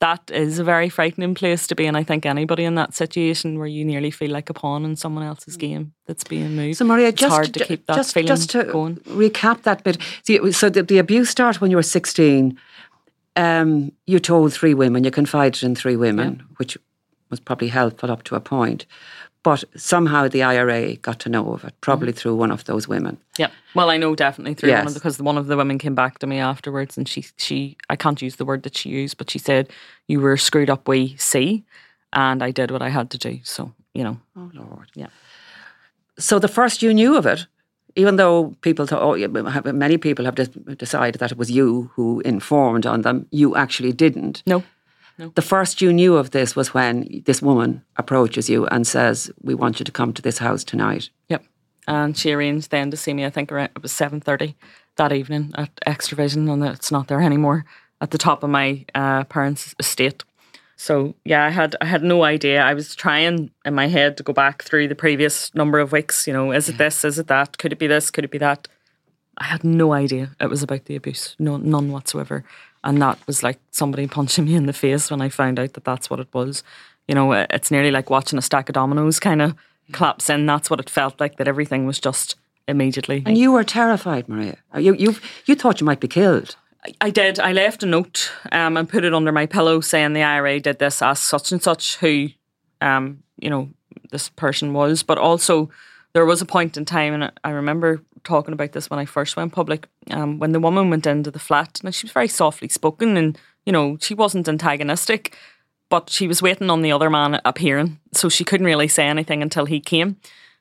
[0.00, 1.86] that is a very frightening place to be.
[1.86, 4.96] And I think anybody in that situation where you nearly feel like a pawn in
[4.96, 5.60] someone else's mm.
[5.60, 6.78] game that's being moved.
[6.78, 8.96] So, Máiría, it's just hard to keep that just, feeling just to going.
[9.06, 9.98] recap that bit.
[10.24, 12.56] See, so the, the abuse started when you were 16.
[13.38, 16.44] Um, you told three women, you confided in three women, yeah.
[16.56, 16.76] which
[17.30, 18.84] was probably helpful up to a point.
[19.44, 22.18] But somehow the IRA got to know of it, probably mm-hmm.
[22.18, 23.16] through one of those women.
[23.38, 23.50] Yeah.
[23.74, 24.80] Well, I know definitely through yes.
[24.80, 27.76] one of because one of the women came back to me afterwards and she she
[27.88, 29.70] I can't use the word that she used, but she said,
[30.08, 31.64] You were screwed up we see
[32.12, 33.38] and I did what I had to do.
[33.44, 34.18] So, you know.
[34.36, 34.90] Oh Lord.
[34.94, 35.08] Yeah.
[36.18, 37.46] So the first you knew of it,
[37.98, 40.36] even though people thought, oh, many people have
[40.78, 44.42] decided that it was you who informed on them, you actually didn't.
[44.46, 44.62] No.
[45.18, 45.32] No.
[45.34, 49.54] The first you knew of this was when this woman approaches you and says, "We
[49.54, 51.44] want you to come to this house tonight." Yep.
[51.88, 53.24] And she arranged then to see me.
[53.26, 54.54] I think around, it was seven thirty
[54.94, 57.64] that evening at Extravision, and it's not there anymore.
[58.00, 60.22] At the top of my uh, parents' estate.
[60.80, 62.62] So yeah, I had I had no idea.
[62.62, 66.26] I was trying in my head to go back through the previous number of weeks.
[66.26, 67.04] You know, is it this?
[67.04, 67.58] Is it that?
[67.58, 68.12] Could it be this?
[68.12, 68.68] Could it be that?
[69.38, 71.34] I had no idea it was about the abuse.
[71.40, 72.44] No, none whatsoever.
[72.84, 75.84] And that was like somebody punching me in the face when I found out that
[75.84, 76.62] that's what it was.
[77.08, 79.56] You know, it's nearly like watching a stack of dominoes kind of
[79.90, 80.46] collapse in.
[80.46, 82.36] That's what it felt like, that everything was just
[82.68, 83.24] immediately.
[83.26, 84.58] And you were terrified, Máiría.
[84.76, 86.54] You, you, you thought you might be killed.
[87.00, 87.40] I did.
[87.40, 90.78] I left a note um, and put it under my pillow saying the IRA did
[90.78, 92.28] this, ask such and such who,
[92.80, 93.70] um, you know,
[94.10, 95.02] this person was.
[95.02, 95.70] But also,
[96.12, 99.36] there was a point in time, and I remember talking about this when I first
[99.36, 99.88] went public.
[100.10, 103.38] Um, when the woman went into the flat, now she was very softly spoken, and
[103.66, 105.36] you know she wasn't antagonistic,
[105.88, 109.42] but she was waiting on the other man appearing, so she couldn't really say anything
[109.42, 110.16] until he came.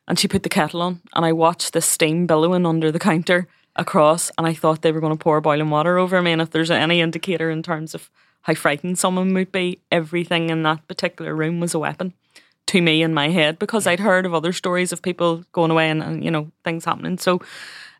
[0.10, 3.48] And she put the kettle on, and I watched the steam billowing under the counter
[3.78, 6.32] across, and I thought they were going to pour boiling water over me.
[6.32, 8.10] And if there's any indicator in terms of
[8.42, 12.14] how frightened someone would be, everything in that particular room was a weapon
[12.68, 15.90] to me in my head because I'd heard of other stories of people going away
[15.90, 17.18] and, and you know things happening.
[17.18, 17.42] So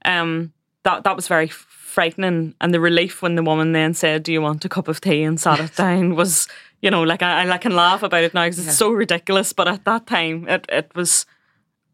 [0.06, 4.32] um, that that was very frightening, and the relief when the woman then said, "Do
[4.32, 6.48] you want a cup of tea?" and sat it down was
[6.82, 8.74] you know like I, I can laugh about it now because it's yeah.
[8.74, 11.26] so ridiculous, but at that time it it was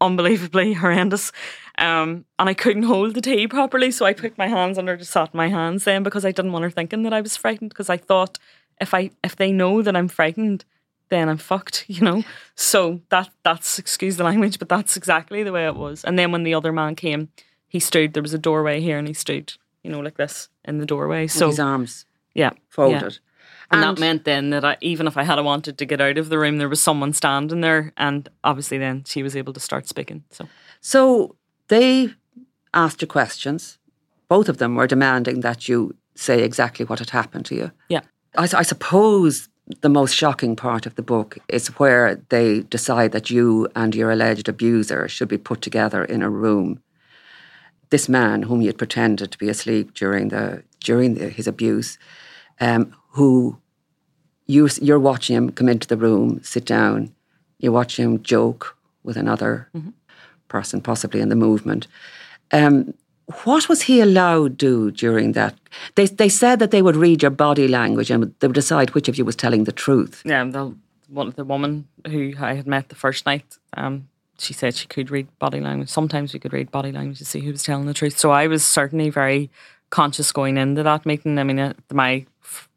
[0.00, 1.32] unbelievably horrendous.
[1.78, 5.04] Um, and I couldn't hold the tea properly, so I put my hands under to
[5.04, 7.90] sat my hands then because I didn't want her thinking that I was frightened because
[7.90, 8.38] I thought
[8.80, 10.64] if I if they know that I'm frightened,
[11.08, 12.22] then I'm fucked, you know.
[12.54, 16.04] So that that's excuse the language, but that's exactly the way it was.
[16.04, 17.28] And then when the other man came,
[17.66, 18.14] he stood.
[18.14, 21.26] There was a doorway here, and he stood, you know, like this in the doorway.
[21.26, 23.00] So his arms, yeah, folded.
[23.02, 23.18] Yeah.
[23.70, 26.18] And, and, that meant then that I, even if I had wanted to get out
[26.18, 29.60] of the room, there was someone standing there, and obviously then she was able to
[29.60, 30.22] start speaking.
[30.30, 30.46] So,
[30.80, 31.36] so
[31.68, 32.14] they
[32.72, 33.78] asked you questions.
[34.28, 37.70] Both of them were demanding that you say exactly what had happened to you.
[37.88, 38.00] Yeah.
[38.36, 39.48] I, I suppose
[39.80, 44.10] the most shocking part of the book is where they decide that you and your
[44.10, 46.80] alleged abuser should be put together in a room.
[47.90, 51.98] This man, whom you had pretended to be asleep during the during the, his abuse,
[52.60, 53.58] um, who
[54.46, 57.14] you you're watching him come into the room, sit down,
[57.58, 59.90] you watch him joke with another mm-hmm.
[60.56, 61.86] Person, possibly in the movement.
[62.52, 62.94] Um,
[63.44, 65.54] what was he allowed to do during that?
[65.94, 69.08] They they said that they would read your body language and they would decide which
[69.08, 70.22] of you was telling the truth.
[70.24, 70.64] Yeah, the
[71.08, 75.10] one the woman who I had met the first night, um, she said she could
[75.10, 75.88] read body language.
[75.88, 78.18] Sometimes we could read body language to see who was telling the truth.
[78.18, 79.50] So I was certainly very
[79.90, 81.38] conscious going into that meeting.
[81.38, 82.26] I mean, uh, my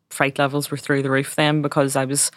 [0.09, 2.31] fright levels were through the roof then because I was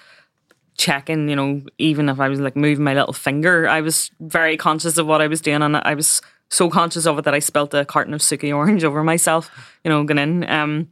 [0.81, 4.57] checking, you know, even if I was like moving my little finger, I was very
[4.57, 7.39] conscious of what I was doing and I was so conscious of it that I
[7.39, 9.51] spilt a carton of Suki orange over myself,
[9.85, 10.51] you know, going in.
[10.51, 10.89] Um,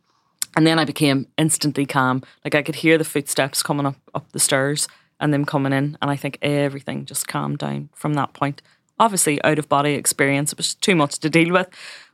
[0.57, 2.22] and then I became instantly calm.
[2.44, 4.88] Like I could hear the footsteps coming up up the stairs
[5.20, 8.62] and them coming in, and I think everything just calmed down from that point.
[9.01, 11.68] Obviously, out of body experience, it was too much to deal with.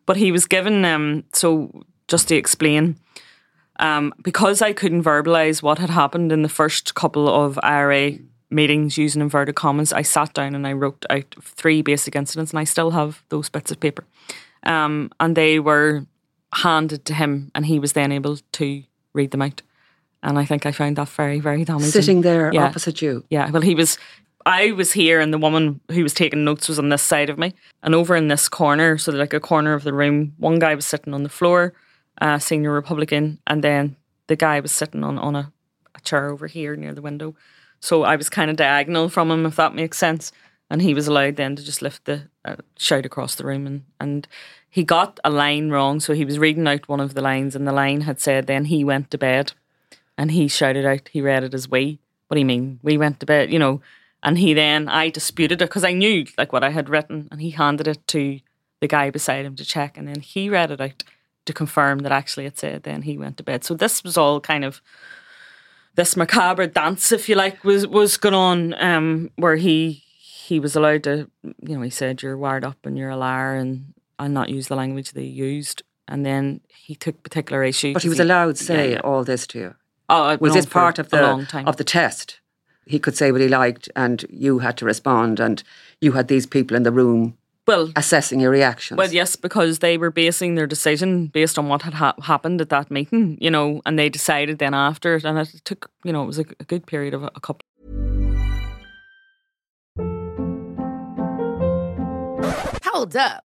[0.07, 2.97] But he was given um, so just to explain,
[3.79, 8.19] um, because I couldn't verbalize what had happened in the first couple of IRA
[8.51, 12.61] meetings using inverted commas, I sat down and I wrote out three basic incidents, and
[12.61, 14.05] I still have those bits of paper.
[14.63, 16.07] Um, and they were
[16.53, 18.83] handed to him, and he was then able to
[19.13, 19.63] read them out.
[20.23, 21.91] And I think I found that very, very damaging.
[21.91, 22.65] Sitting there yeah.
[22.65, 23.25] opposite you.
[23.29, 23.51] Yeah.
[23.51, 23.99] Well, he was.
[24.47, 27.39] I was here, and the woman who was taking notes was on this side of
[27.39, 30.75] me, and over in this corner, so like a corner of the room, one guy
[30.75, 31.73] was sitting on the floor,
[32.21, 33.97] uh, senior Republican, and then
[34.27, 35.53] the guy was sitting on on a,
[35.95, 37.35] a chair over here near the window,
[37.85, 40.33] so I was kind of diagonal from him, if that makes sense.
[40.71, 43.67] And he was allowed then to just lift the uh, shout across the room.
[43.67, 44.29] And, and
[44.71, 46.01] he got a line wrong.
[46.01, 48.65] So he was reading out one of the lines, and the line had said, Then
[48.65, 49.53] he went to bed.
[50.17, 51.99] And he shouted out, he read it as we.
[52.29, 52.81] What do you mean?
[52.83, 53.83] We went to bed, you know.
[54.23, 57.43] And he then, I disputed it because I knew like what I had written, and
[57.43, 58.41] he handed it to
[58.81, 59.99] the guy beside him to check.
[59.99, 61.05] And then he read it out
[61.47, 63.65] to confirm that actually it said, Then he went to bed.
[63.65, 64.81] So this was all kind of
[65.95, 70.77] this macabre dance, if you like, was was going on, um, where he he was
[70.77, 74.35] allowed to, you know, he said you're wired up and you're a liar, and and
[74.35, 77.93] not use the language they used, and then he took particular issue.
[77.93, 79.01] But he was allowed to say yeah, yeah.
[79.01, 79.75] all this to you.
[80.09, 82.41] Oh, was this part of the of the test?
[82.87, 85.63] He could say what he liked, and you had to respond, and
[86.01, 88.99] you had these people in the room well assessing your reactions.
[88.99, 92.69] Well, yes, because they were basing their decision based on what had ha- happened at
[92.71, 96.23] that meeting, you know, and they decided then after, it and it took, you know,
[96.23, 97.67] it was a, a good period of a, a couple.
[102.85, 103.45] Hold up.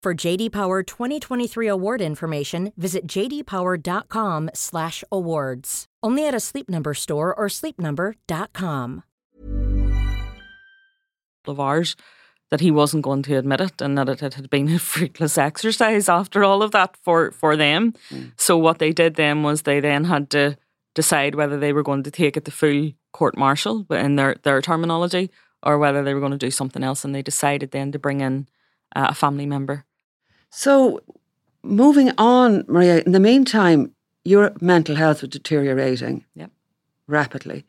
[0.00, 5.86] For JD Power 2023 award information, visit jdpower.com/awards.
[6.04, 9.02] Only at a Sleep Number store or sleepnumber.com.
[11.48, 11.96] Of ours,
[12.50, 16.08] that he wasn't going to admit it, and that it had been a fruitless exercise
[16.08, 17.92] after all of that for for them.
[18.10, 18.30] Mm.
[18.36, 20.56] So what they did then was they then had to
[20.94, 24.36] decide whether they were going to take it to full court martial, but in their
[24.44, 25.32] their terminology,
[25.64, 27.04] or whether they were going to do something else.
[27.04, 28.46] And they decided then to bring in
[28.94, 29.84] uh, a family member
[30.50, 31.00] so,
[31.62, 36.50] moving on, Máiría, in the meantime, your mental health was deteriorating yep.
[37.06, 37.64] rapidly.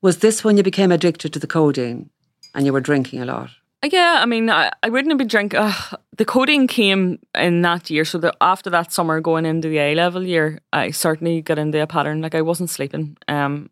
[0.00, 2.10] Was this when you became addicted to the codeine
[2.54, 3.50] and you were drinking a lot?
[3.84, 5.58] Yeah, I mean, I, I wouldn't have been drinking.
[5.58, 5.72] Uh,
[6.16, 8.04] the codeine came in that year.
[8.04, 11.82] So the, after that summer, going into the A level year, I certainly got into
[11.82, 12.20] a pattern.
[12.20, 13.70] Like I wasn't sleeping, um,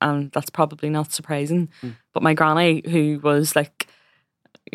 [0.00, 1.68] and that's probably not surprising.
[1.82, 1.94] Mm.
[2.12, 3.86] But my granny, who was like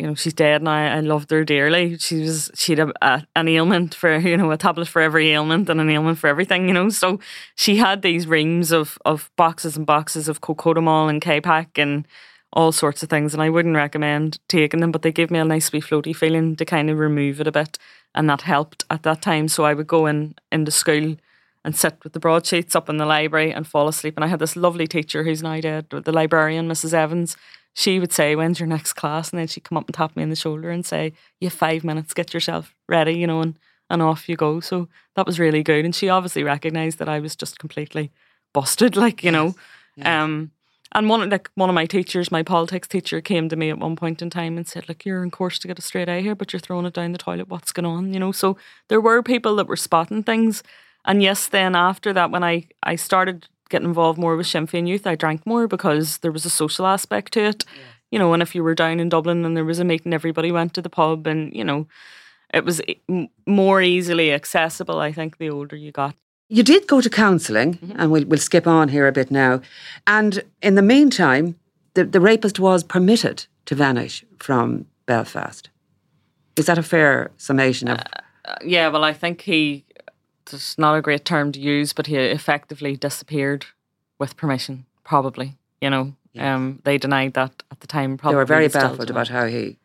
[0.00, 0.72] you know she's dead now.
[0.72, 1.98] I loved her dearly.
[1.98, 5.30] She was she had a, a, an ailment for you know a tablet for every
[5.30, 6.68] ailment and an ailment for everything.
[6.68, 7.20] You know, so
[7.54, 12.06] she had these reams of of boxes and boxes of co-codamol and Kapake and
[12.52, 13.34] all sorts of things.
[13.34, 16.56] And I wouldn't recommend taking them, but they gave me a nice wee floaty feeling
[16.56, 17.78] to kind of remove it a bit.
[18.14, 19.48] And that helped at that time.
[19.48, 21.16] So I would go in into school
[21.64, 24.14] and sit with the broadsheets up in the library and fall asleep.
[24.16, 26.94] And I had this lovely teacher who's now dead, the librarian, Mrs.
[26.94, 27.36] Evans.
[27.74, 29.30] She would say, When's your next class?
[29.30, 31.54] And then she'd come up and tap me on the shoulder and say, You have
[31.58, 33.58] five minutes, get yourself ready, you know, and,
[33.88, 34.60] and off you go.
[34.60, 35.84] So that was really good.
[35.84, 38.10] And she obviously recognised that I was just completely
[38.52, 39.54] busted, like, you know.
[39.96, 40.06] Yes.
[40.06, 40.52] Um
[40.92, 43.94] and one like one of my teachers, my politics teacher, came to me at one
[43.94, 46.34] point in time and said, "Look, you're in course to get a straight A here,
[46.34, 47.48] but you're throwing it down the toilet.
[47.48, 48.32] What's going on?" You know.
[48.32, 48.56] So
[48.88, 50.64] there were people that were spotting things,
[51.04, 54.86] and yes, then after that, when I, I started getting involved more with Sinn Féin
[54.86, 57.64] Youth, I drank more because there was a social aspect to it.
[57.66, 57.82] Yeah.
[58.10, 60.50] You know, and if you were down in Dublin and there was a meeting, everybody
[60.52, 61.86] went to the pub, and you know,
[62.52, 62.82] it was
[63.46, 64.98] more easily accessible.
[64.98, 66.14] I think the older you got.
[66.48, 68.00] You did go to counselling, mm-hmm.
[68.00, 69.60] and we'll, we'll skip on here a bit now.
[70.08, 71.54] And in the meantime,
[71.94, 75.70] the, the rapist was permitted to vanish from Belfast.
[76.56, 77.98] Is that a fair summation of?
[78.44, 79.84] Uh, yeah, well, I think he
[80.52, 83.66] it's not a great term to use, but he effectively disappeared
[84.18, 85.56] with permission, probably.
[85.80, 86.54] You know, yeah.
[86.54, 88.16] um, they denied that at the time.
[88.16, 89.78] Probably they were very baffled about how he.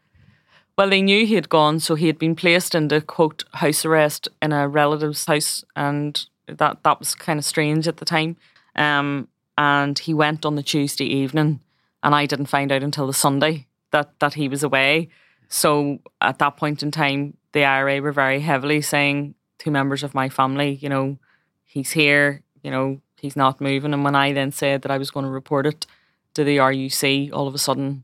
[0.77, 4.27] Well, they knew he had gone, so he had been placed into quote house arrest
[4.41, 8.35] in a relative's house, and that that was kind of strange at the time.
[8.75, 11.61] Um, and he went on the Tuesday evening,
[12.03, 15.09] and I didn't find out until the Sunday that that he was away.
[15.47, 20.13] So at that point in time, the IRA were very heavily saying two members of
[20.13, 21.17] my family, you know,
[21.63, 23.93] he's here, you know, he's not moving.
[23.93, 25.85] And when I then said that I was going to report it
[26.33, 28.03] to the RUC, all of a sudden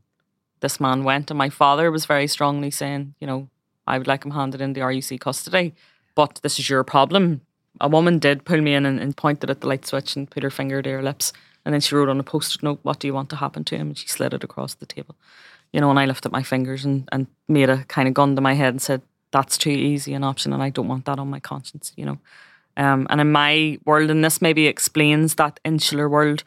[0.60, 1.30] this man went.
[1.30, 3.48] And my father was very strongly saying, you know,
[3.86, 5.74] I would like him handed in the RUC custody,
[6.14, 7.42] but this is your problem.
[7.80, 10.42] A woman did pull me in and, and pointed at the light switch and put
[10.42, 11.32] her finger to her lips.
[11.64, 13.64] And then she wrote on a post it note, What do you want to happen
[13.64, 13.88] to him?
[13.88, 15.16] And she slid it across the table.
[15.72, 18.42] You know, and I lifted my fingers and, and made a kind of gun to
[18.42, 19.02] my head and said,
[19.32, 22.18] that's too easy an option and I don't want that on my conscience, you know.
[22.76, 26.44] Um, and in my world, and this maybe explains that insular world,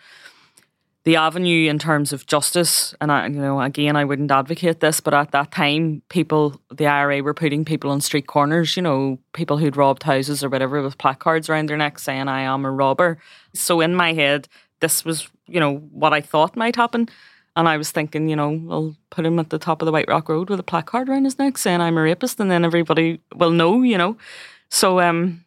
[1.03, 4.99] the avenue in terms of justice, and I, you know, again, I wouldn't advocate this,
[4.99, 9.19] but at that time, people, the IRA were putting people on street corners, you know,
[9.33, 12.71] people who'd robbed houses or whatever with placards around their necks saying, I am a
[12.71, 13.19] robber.
[13.53, 14.47] So in my head,
[14.79, 17.07] this was, you know, what I thought might happen.
[17.55, 20.09] And I was thinking, you know, I'll put him at the top of the White
[20.09, 23.21] Rock Road with a placard around his neck saying I'm a rapist, and then everybody
[23.33, 24.17] will know, you know.
[24.69, 25.45] So, um,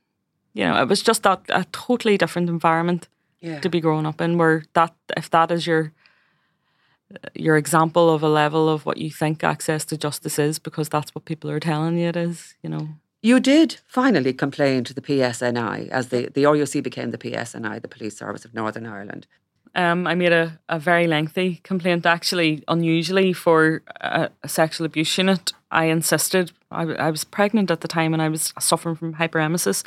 [0.55, 3.09] you know, it was just that a totally different environment
[3.41, 3.61] yeah.
[3.61, 5.93] to be growing up in, where that if that is your
[7.35, 11.15] your example of a level of what you think access to justice is, because that's
[11.15, 12.89] what people are telling you it is, you know.
[13.23, 17.89] You did finally complain to the PSNI as the, the RUC became the PSNI, the
[17.89, 19.27] Police Service of Northern Ireland.
[19.79, 25.17] Um, I made a, a very lengthy complaint, actually, unusually for a, a sexual abuse
[25.17, 25.53] unit.
[25.71, 29.85] I insisted, I, I was pregnant at the time and I was suffering from hyperemesis.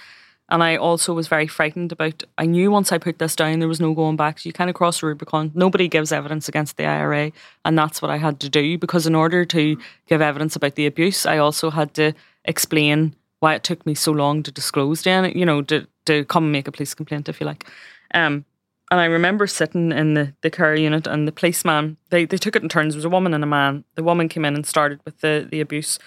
[0.47, 2.23] And I also was very frightened about.
[2.37, 4.39] I knew once I put this down, there was no going back.
[4.39, 5.51] So you kind of cross the Rubicon.
[5.55, 7.33] Nobody gives evidence against the IRA,
[7.65, 8.77] and that's what I had to do.
[8.77, 9.77] Because in order to
[10.07, 12.13] give evidence about the abuse, I also had to
[12.45, 15.03] explain why it took me so long to disclose.
[15.03, 17.65] Then you know, to to come and make a police complaint, if you like.
[18.13, 18.43] Um,
[18.91, 22.57] and I remember sitting in the, the care unit and the policeman, they, they took
[22.57, 22.93] it in turns.
[22.93, 23.85] There was a woman and a man.
[23.95, 25.97] The woman came in and started with the, the abuse.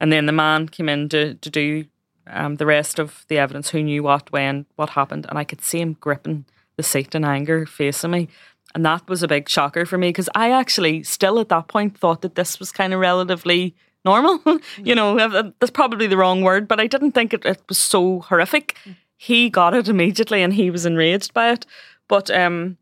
[0.00, 1.86] And then the man came in to, to do
[2.28, 5.26] um, the rest of the evidence, who knew what, when, what happened.
[5.28, 6.44] And I could see him gripping
[6.76, 8.28] the seat in anger, facing me.
[8.72, 11.98] And that was a big shocker for me because I actually still at that point
[11.98, 13.74] thought that this was kind of relatively
[14.04, 14.40] normal.
[14.78, 17.60] you know, uh, uh, that's probably the wrong word, but I didn't think it, it
[17.68, 18.76] was so horrific.
[18.84, 18.94] Mm.
[19.16, 21.66] He got it immediately and he was enraged by it.
[22.08, 22.76] But um,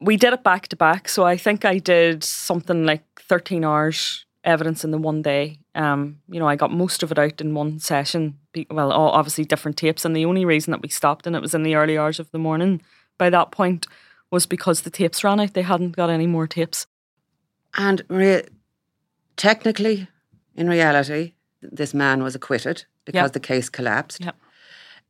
[0.00, 1.08] we did it back to back.
[1.08, 5.58] So I think I did something like 13 hours evidence in the one day.
[5.74, 8.38] Um, you know, I got most of it out in one session.
[8.70, 10.04] Well, obviously different tapes.
[10.04, 12.30] And the only reason that we stopped and it was in the early hours of
[12.30, 12.82] the morning
[13.18, 13.86] by that point
[14.30, 15.54] was because the tapes ran out.
[15.54, 16.86] They hadn't got any more tapes.
[17.76, 18.48] And Máiría,
[19.36, 20.08] technically,
[20.56, 23.32] in reality, this man was acquitted because yep.
[23.32, 24.24] the case collapsed.
[24.24, 24.36] Yep.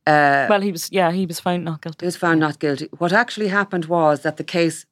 [0.07, 2.03] Uh, well, he was, yeah, he was found not guilty.
[2.03, 2.89] He was found not guilty.
[2.97, 4.85] What actually happened was that the case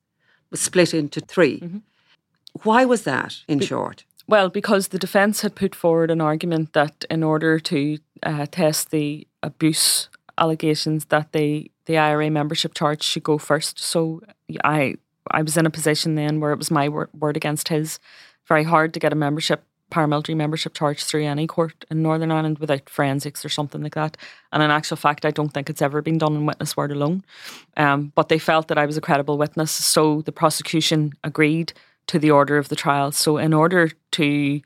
[0.51, 1.78] was split into 3 mm-hmm.
[2.64, 4.03] Why was that, in Be- short?
[4.28, 8.91] Well, because the defence had put forward an argument that in order to uh, test
[8.91, 13.80] the abuse allegations, that the the IRA membership charge should go first.
[13.80, 14.22] So
[14.64, 14.95] I
[15.32, 17.99] I was in a position then where it was my word, word against his.
[18.47, 22.60] Very hard to get a membership paramilitary membership charge through any court in Northern Ireland
[22.60, 24.18] without forensics or something like that.
[24.52, 27.24] And in actual fact, I don't think it's ever been done in witness word alone.
[27.78, 31.74] Um, but they felt that I was a credible witness, so the prosecution agreed
[32.08, 33.12] to the order of the trial.
[33.12, 34.62] So, in order to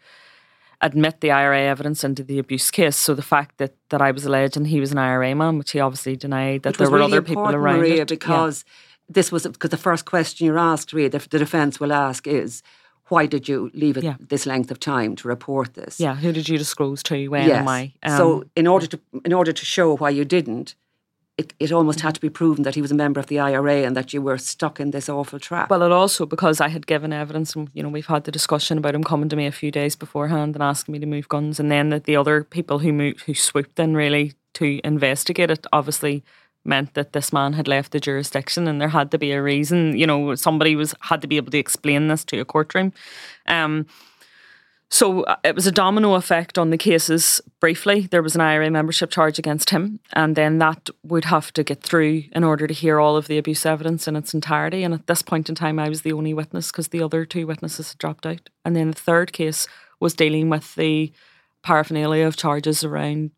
[0.81, 4.25] admit the IRA evidence into the abuse case, so the fact that, that I was
[4.25, 7.13] alleged and he was an IRA man, which he obviously denied, that there were really
[7.13, 8.07] other people around Máiría, it.
[8.07, 9.13] because yeah.
[9.15, 12.63] this was because the first question you're asked, Máiría, the, the defence will ask is,
[13.09, 14.15] why did you leave it yeah.
[14.19, 15.99] this length of time to report this?
[15.99, 17.27] Yeah, who did you disclose to?
[17.27, 17.59] When yes.
[17.59, 17.93] am I?
[18.03, 20.75] Um, so in order to in order to show why you didn't,
[21.37, 23.83] it, it almost had to be proven that he was a member of the IRA
[23.83, 25.69] and that you were stuck in this awful trap.
[25.69, 28.77] Well, it also because I had given evidence, and you know we've had the discussion
[28.77, 31.59] about him coming to me a few days beforehand and asking me to move guns,
[31.59, 35.65] and then that the other people who moved, who swooped in really to investigate it,
[35.73, 36.23] obviously
[36.65, 39.97] meant that this man had left the jurisdiction and there had to be a reason
[39.97, 42.93] you know somebody was had to be able to explain this to a courtroom.
[43.47, 43.85] Um,
[44.89, 48.01] so uh, it was a domino effect on the cases briefly.
[48.01, 51.81] There was an IRA membership charge against him and then that would have to get
[51.81, 54.83] through in order to hear all of the abuse evidence in its entirety.
[54.83, 57.47] And at this point in time I was the only witness because the other two
[57.47, 58.51] witnesses had dropped out.
[58.63, 59.67] And then the third case
[59.99, 61.11] was dealing with the
[61.63, 63.31] paraphernalia of charges around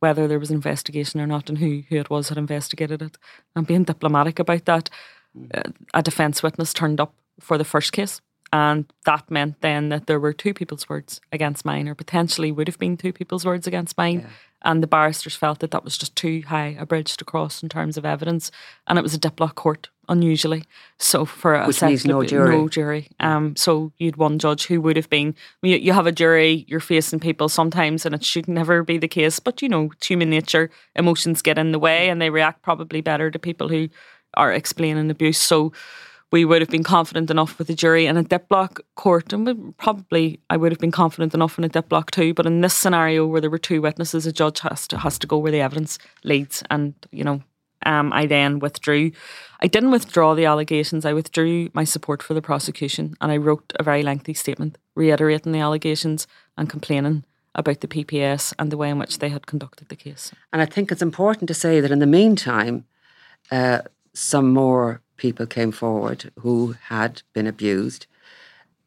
[0.00, 3.16] whether there was an investigation or not and who, who it was that investigated it.
[3.54, 4.90] And being diplomatic about that,
[5.38, 5.48] mm.
[5.54, 8.20] uh, a defence witness turned up for the first case.
[8.52, 12.66] And that meant then that there were two people's words against mine, or potentially would
[12.66, 14.20] have been two people's words against mine.
[14.20, 14.26] Yeah.
[14.62, 17.68] And the barristers felt that that was just too high a bridge to cross in
[17.68, 18.50] terms of evidence.
[18.86, 20.64] And it was a diplock court, unusually.
[20.98, 22.56] So for a Which means no jury.
[22.56, 23.08] No jury.
[23.20, 26.80] Um, so you'd one judge who would have been, you, you have a jury, you're
[26.80, 29.40] facing people sometimes, and it should never be the case.
[29.40, 33.00] But, you know, it's human nature, emotions get in the way, and they react probably
[33.00, 33.88] better to people who
[34.34, 35.38] are explaining abuse.
[35.38, 35.72] So
[36.32, 40.40] we would have been confident enough with the jury in a diplock court, and probably
[40.48, 42.34] I would have been confident enough in a diplock too.
[42.34, 45.26] But in this scenario where there were two witnesses, a judge has to has to
[45.26, 47.42] go where the evidence leads, and you know,
[47.86, 49.12] um, I then withdrew.
[49.60, 51.04] I didn't withdraw the allegations.
[51.04, 55.52] I withdrew my support for the prosecution, and I wrote a very lengthy statement reiterating
[55.52, 56.26] the allegations
[56.56, 57.24] and complaining
[57.54, 60.32] about the PPS and the way in which they had conducted the case.
[60.52, 62.84] And I think it's important to say that in the meantime,
[63.50, 68.06] uh, some more people came forward who had been abused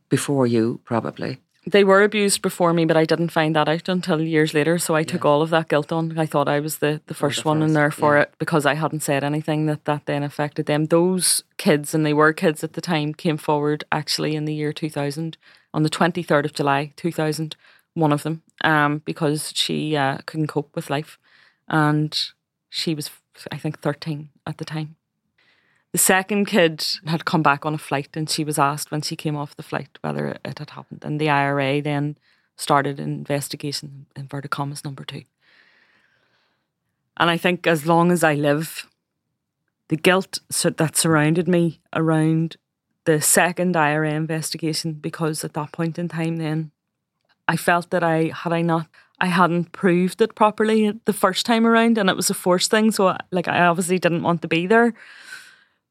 [0.09, 1.39] before you, probably.
[1.65, 4.77] They were abused before me, but I didn't find that out until years later.
[4.77, 5.05] So I yeah.
[5.05, 6.17] took all of that guilt on.
[6.17, 8.23] I thought I was the, the first the one in there for yeah.
[8.23, 10.85] it because I hadn't said anything that that then affected them.
[10.85, 14.73] Those kids, and they were kids at the time, came forward actually in the year
[14.73, 15.37] 2000,
[15.73, 17.55] on the 23rd of July 2000,
[17.93, 21.17] one of them, um, because she uh, couldn't cope with life.
[21.69, 22.17] And
[22.69, 23.09] she was,
[23.51, 24.97] I think, 13 at the time.
[25.93, 29.15] The second kid had come back on a flight and she was asked when she
[29.15, 31.03] came off the flight whether it had happened.
[31.05, 32.17] And the IRA then
[32.57, 35.23] started an investigation, inverted commas, number two.
[37.17, 38.87] And I think as long as I live,
[39.89, 42.57] the guilt that surrounded me around
[43.05, 46.71] the second IRA investigation, because at that point in time, then
[47.47, 48.87] I felt that I had I not
[49.19, 52.91] I hadn't proved it properly the first time around, and it was a forced thing.
[52.91, 54.95] So like I obviously didn't want to be there.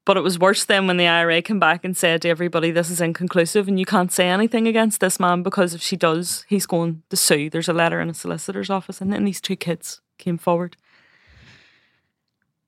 [0.05, 2.89] But it was worse then when the IRA came back and said to everybody, this
[2.89, 6.65] is inconclusive and you can't say anything against this man because if she does, he's
[6.65, 7.49] going to sue.
[7.49, 8.99] There's a letter in a solicitor's office.
[8.99, 10.75] And then these two kids came forward.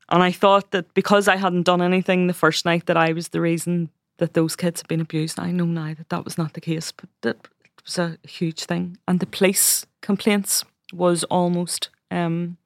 [0.10, 3.30] And I thought that because I hadn't done anything the first night, that I was
[3.30, 5.40] the reason that those kids had been abused.
[5.40, 7.48] I know now that that was not the case, but that
[7.84, 8.98] was a huge thing.
[9.08, 10.64] And the police complaints
[10.94, 12.58] was almost um,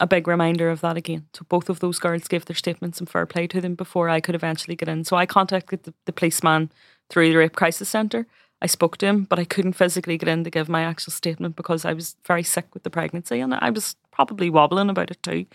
[0.00, 1.26] a big reminder of that again.
[1.34, 4.20] So both of those girls gave their statements and fair play to them before I
[4.20, 5.04] could eventually get in.
[5.04, 6.72] So I contacted the, the policeman
[7.10, 8.26] through the Rape Crisis Centre.
[8.62, 11.54] I spoke to him, but I couldn't physically get in to give my actual statement
[11.54, 15.22] because I was very sick with the pregnancy and I was probably wobbling about it
[15.22, 15.46] too,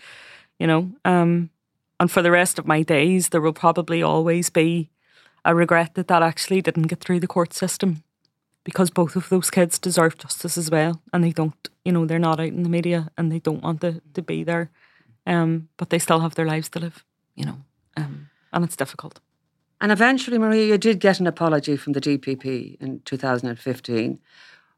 [0.58, 0.90] you know.
[1.04, 1.50] Um,
[1.98, 4.90] and for the rest of my days, there will probably always be
[5.44, 8.02] a regret that that actually didn't get through the court system
[8.66, 11.68] because both of those kids deserve justice as well, and they don't.
[11.84, 14.42] You know, they're not out in the media, and they don't want to, to be
[14.42, 14.70] there,
[15.24, 17.04] um, but they still have their lives to live.
[17.36, 17.58] You know,
[17.96, 19.20] um, and it's difficult.
[19.80, 24.18] And eventually, Máiría, you did get an apology from the DPP in 2015,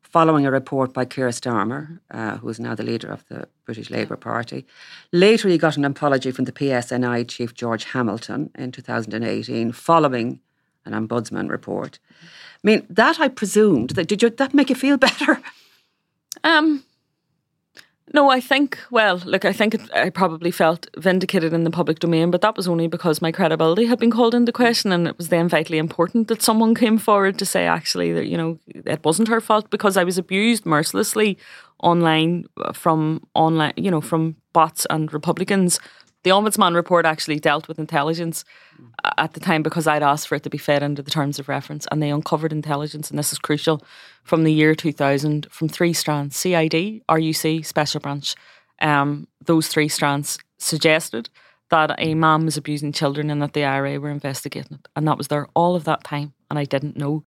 [0.02, 3.88] following a report by Keir Starmer, uh, who is now the leader of the British
[3.88, 4.66] Labour Party.
[5.12, 10.40] Later, you got an apology from the PSNI chief George Hamilton in 2018, following
[10.84, 11.98] an ombudsman report.
[12.20, 15.40] I mean, that I presumed that did you, that make you feel better?
[16.44, 16.84] Um,
[18.14, 18.78] no, I think.
[18.90, 22.56] Well, look, I think it, I probably felt vindicated in the public domain, but that
[22.56, 25.78] was only because my credibility had been called into question, and it was then vitally
[25.78, 29.68] important that someone came forward to say actually that you know it wasn't her fault
[29.70, 31.36] because I was abused mercilessly
[31.82, 35.78] online from online, you know, from bots and Republicans
[36.28, 38.44] The Ombudsman report actually dealt with intelligence
[39.16, 41.48] at the time because I'd asked for it to be fed under the terms of
[41.48, 43.82] reference, and they uncovered intelligence, and this is crucial,
[44.24, 48.34] from the year 2000 from three strands CID, RUC, Special Branch.
[48.82, 51.30] Um, those three strands suggested
[51.70, 54.88] that a man was abusing children and that the IRA were investigating it.
[54.96, 57.24] And that was there all of that time, and I didn't know.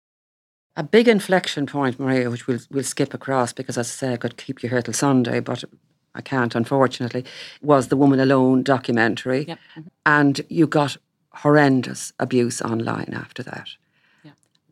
[0.75, 4.17] A big inflection point, Máiría, which we'll, we'll skip across because, as I say, I
[4.17, 5.63] could keep you here till Sunday, but
[6.16, 7.26] I can't, unfortunately,
[7.62, 9.45] was the Woman Alone documentary.
[9.45, 9.60] Yep.
[10.05, 10.97] And you got
[11.32, 13.70] horrendous abuse online after that.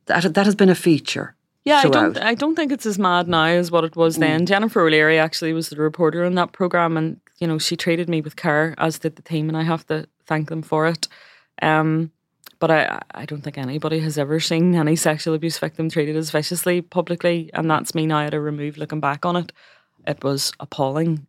[0.08, 1.36] That, that has been a feature.
[1.64, 2.18] Yeah, I don't.
[2.18, 4.46] I don't think it's as mad now as what it was then.
[4.46, 8.22] Jennifer O'Leary actually was the reporter on that program, and you know she treated me
[8.22, 11.10] with care, as did the team, and I have to thank them for it.
[11.62, 12.12] Um,
[12.60, 16.32] but I, I don't think anybody has ever seen any sexual abuse victim treated as
[16.32, 19.52] viciously publicly, and that's me now at a remove looking back on it.
[20.08, 21.28] It was appalling.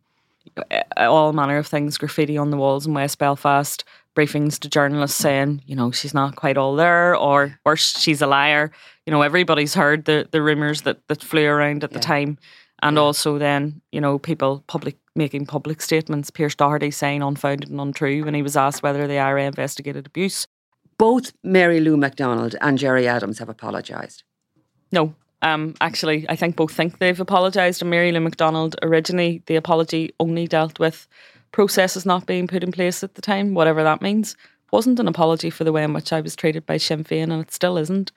[0.97, 3.83] All manner of things, graffiti on the walls in West Belfast,
[4.15, 8.27] briefings to journalists saying, you know, she's not quite all there, or or she's a
[8.27, 8.71] liar.
[9.05, 12.37] You know, everybody's heard the the rumours that that flew around at the time,
[12.81, 16.31] and also then you know people public making public statements.
[16.31, 20.47] Pearse Doherty saying unfounded and untrue when he was asked whether the IRA investigated abuse.
[20.97, 24.23] Both Mary Lou McDonald and Gerry Adams have apologised.
[24.91, 25.13] No.
[25.41, 27.81] Um, actually, I think both think they've apologised.
[27.81, 31.07] And Mary Lou McDonald, originally, the apology only dealt with
[31.51, 34.35] processes not being put in place at the time, whatever that means.
[34.71, 37.41] Wasn't an apology for the way in which I was treated by Sinn Féin, and
[37.41, 38.11] it still isn't.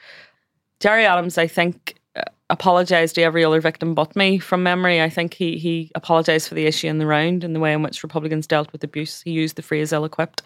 [0.81, 5.01] Gerry Adams, I think, uh, apologised to every other victim but me from memory.
[5.01, 7.83] I think he he apologised for the issue in the round and the way in
[7.83, 9.23] which Republicans dealt with abuse.
[9.23, 10.43] He used the phrase ill equipped.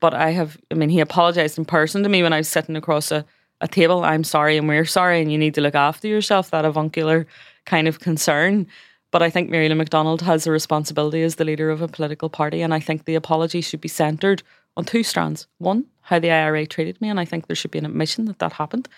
[0.00, 2.76] But I have, I mean, he apologised in person to me when I was sitting
[2.76, 3.24] across a,
[3.60, 4.04] a table.
[4.04, 7.26] I'm sorry and we're sorry and you need to look after yourself, that avuncular
[7.64, 8.66] kind of concern.
[9.10, 12.28] But I think Mary Lou McDonald has a responsibility as the leader of a political
[12.28, 12.60] party.
[12.62, 14.42] And I think the apology should be centred
[14.76, 15.46] on two strands.
[15.58, 17.08] One, how the IRA treated me.
[17.08, 18.88] And I think there should be an admission that that happened.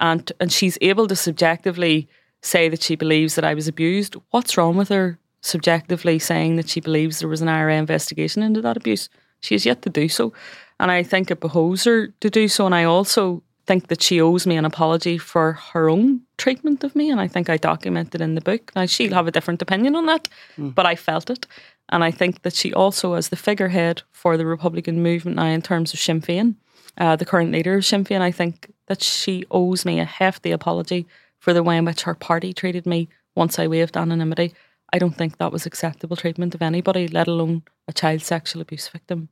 [0.00, 2.08] And, and she's able to subjectively
[2.42, 4.16] say that she believes that I was abused.
[4.30, 8.62] What's wrong with her subjectively saying that she believes there was an IRA investigation into
[8.62, 9.08] that abuse?
[9.40, 10.32] She has yet to do so.
[10.78, 12.66] And I think it behoves her to do so.
[12.66, 16.96] And I also think that she owes me an apology for her own treatment of
[16.96, 17.10] me.
[17.10, 18.72] And I think I documented it in the book.
[18.74, 21.46] Now, she'll have a different opinion on that, but I felt it.
[21.90, 25.62] And I think that she also, as the figurehead for the Republican movement now in
[25.62, 26.54] terms of Sinn Féin,
[26.98, 30.52] uh, the current leader of Sinn Féin, I think that she owes me a hefty
[30.52, 31.06] apology
[31.38, 34.54] for the way in which her party treated me once I waived anonymity.
[34.92, 38.88] I don't think that was acceptable treatment of anybody, let alone a child sexual abuse
[38.88, 39.28] victim.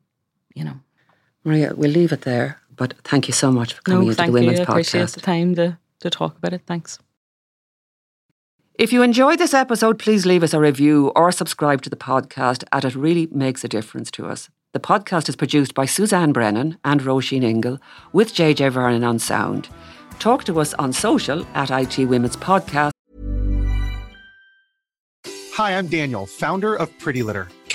[0.55, 0.81] You know.
[1.45, 2.61] Máiría, we'll leave it there.
[2.79, 4.64] But thank you so much for coming No, into the thank Women's you.
[4.64, 5.14] I appreciate Podcast.
[5.14, 6.62] the time to, to talk about it.
[6.66, 6.99] Thanks.
[8.74, 12.62] If you enjoyed this episode, please leave us a review or subscribe to the podcast,
[12.70, 14.49] as it really makes a difference to us.
[14.72, 17.81] The podcast is produced by Suzanne Brennan and Roisin Ingle
[18.12, 19.68] with JJ Vernon on sound.
[20.20, 22.91] Talk to us on social at IT Women's Podcast.
[25.55, 27.49] Hi, I'm Daniel, founder of Pretty Litter.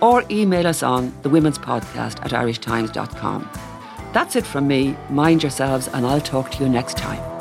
[0.00, 3.50] Or email us on the women's podcast at irishtimes.com.
[4.12, 4.96] That's it from me.
[5.10, 7.35] Mind yourselves, and I'll talk to you next time.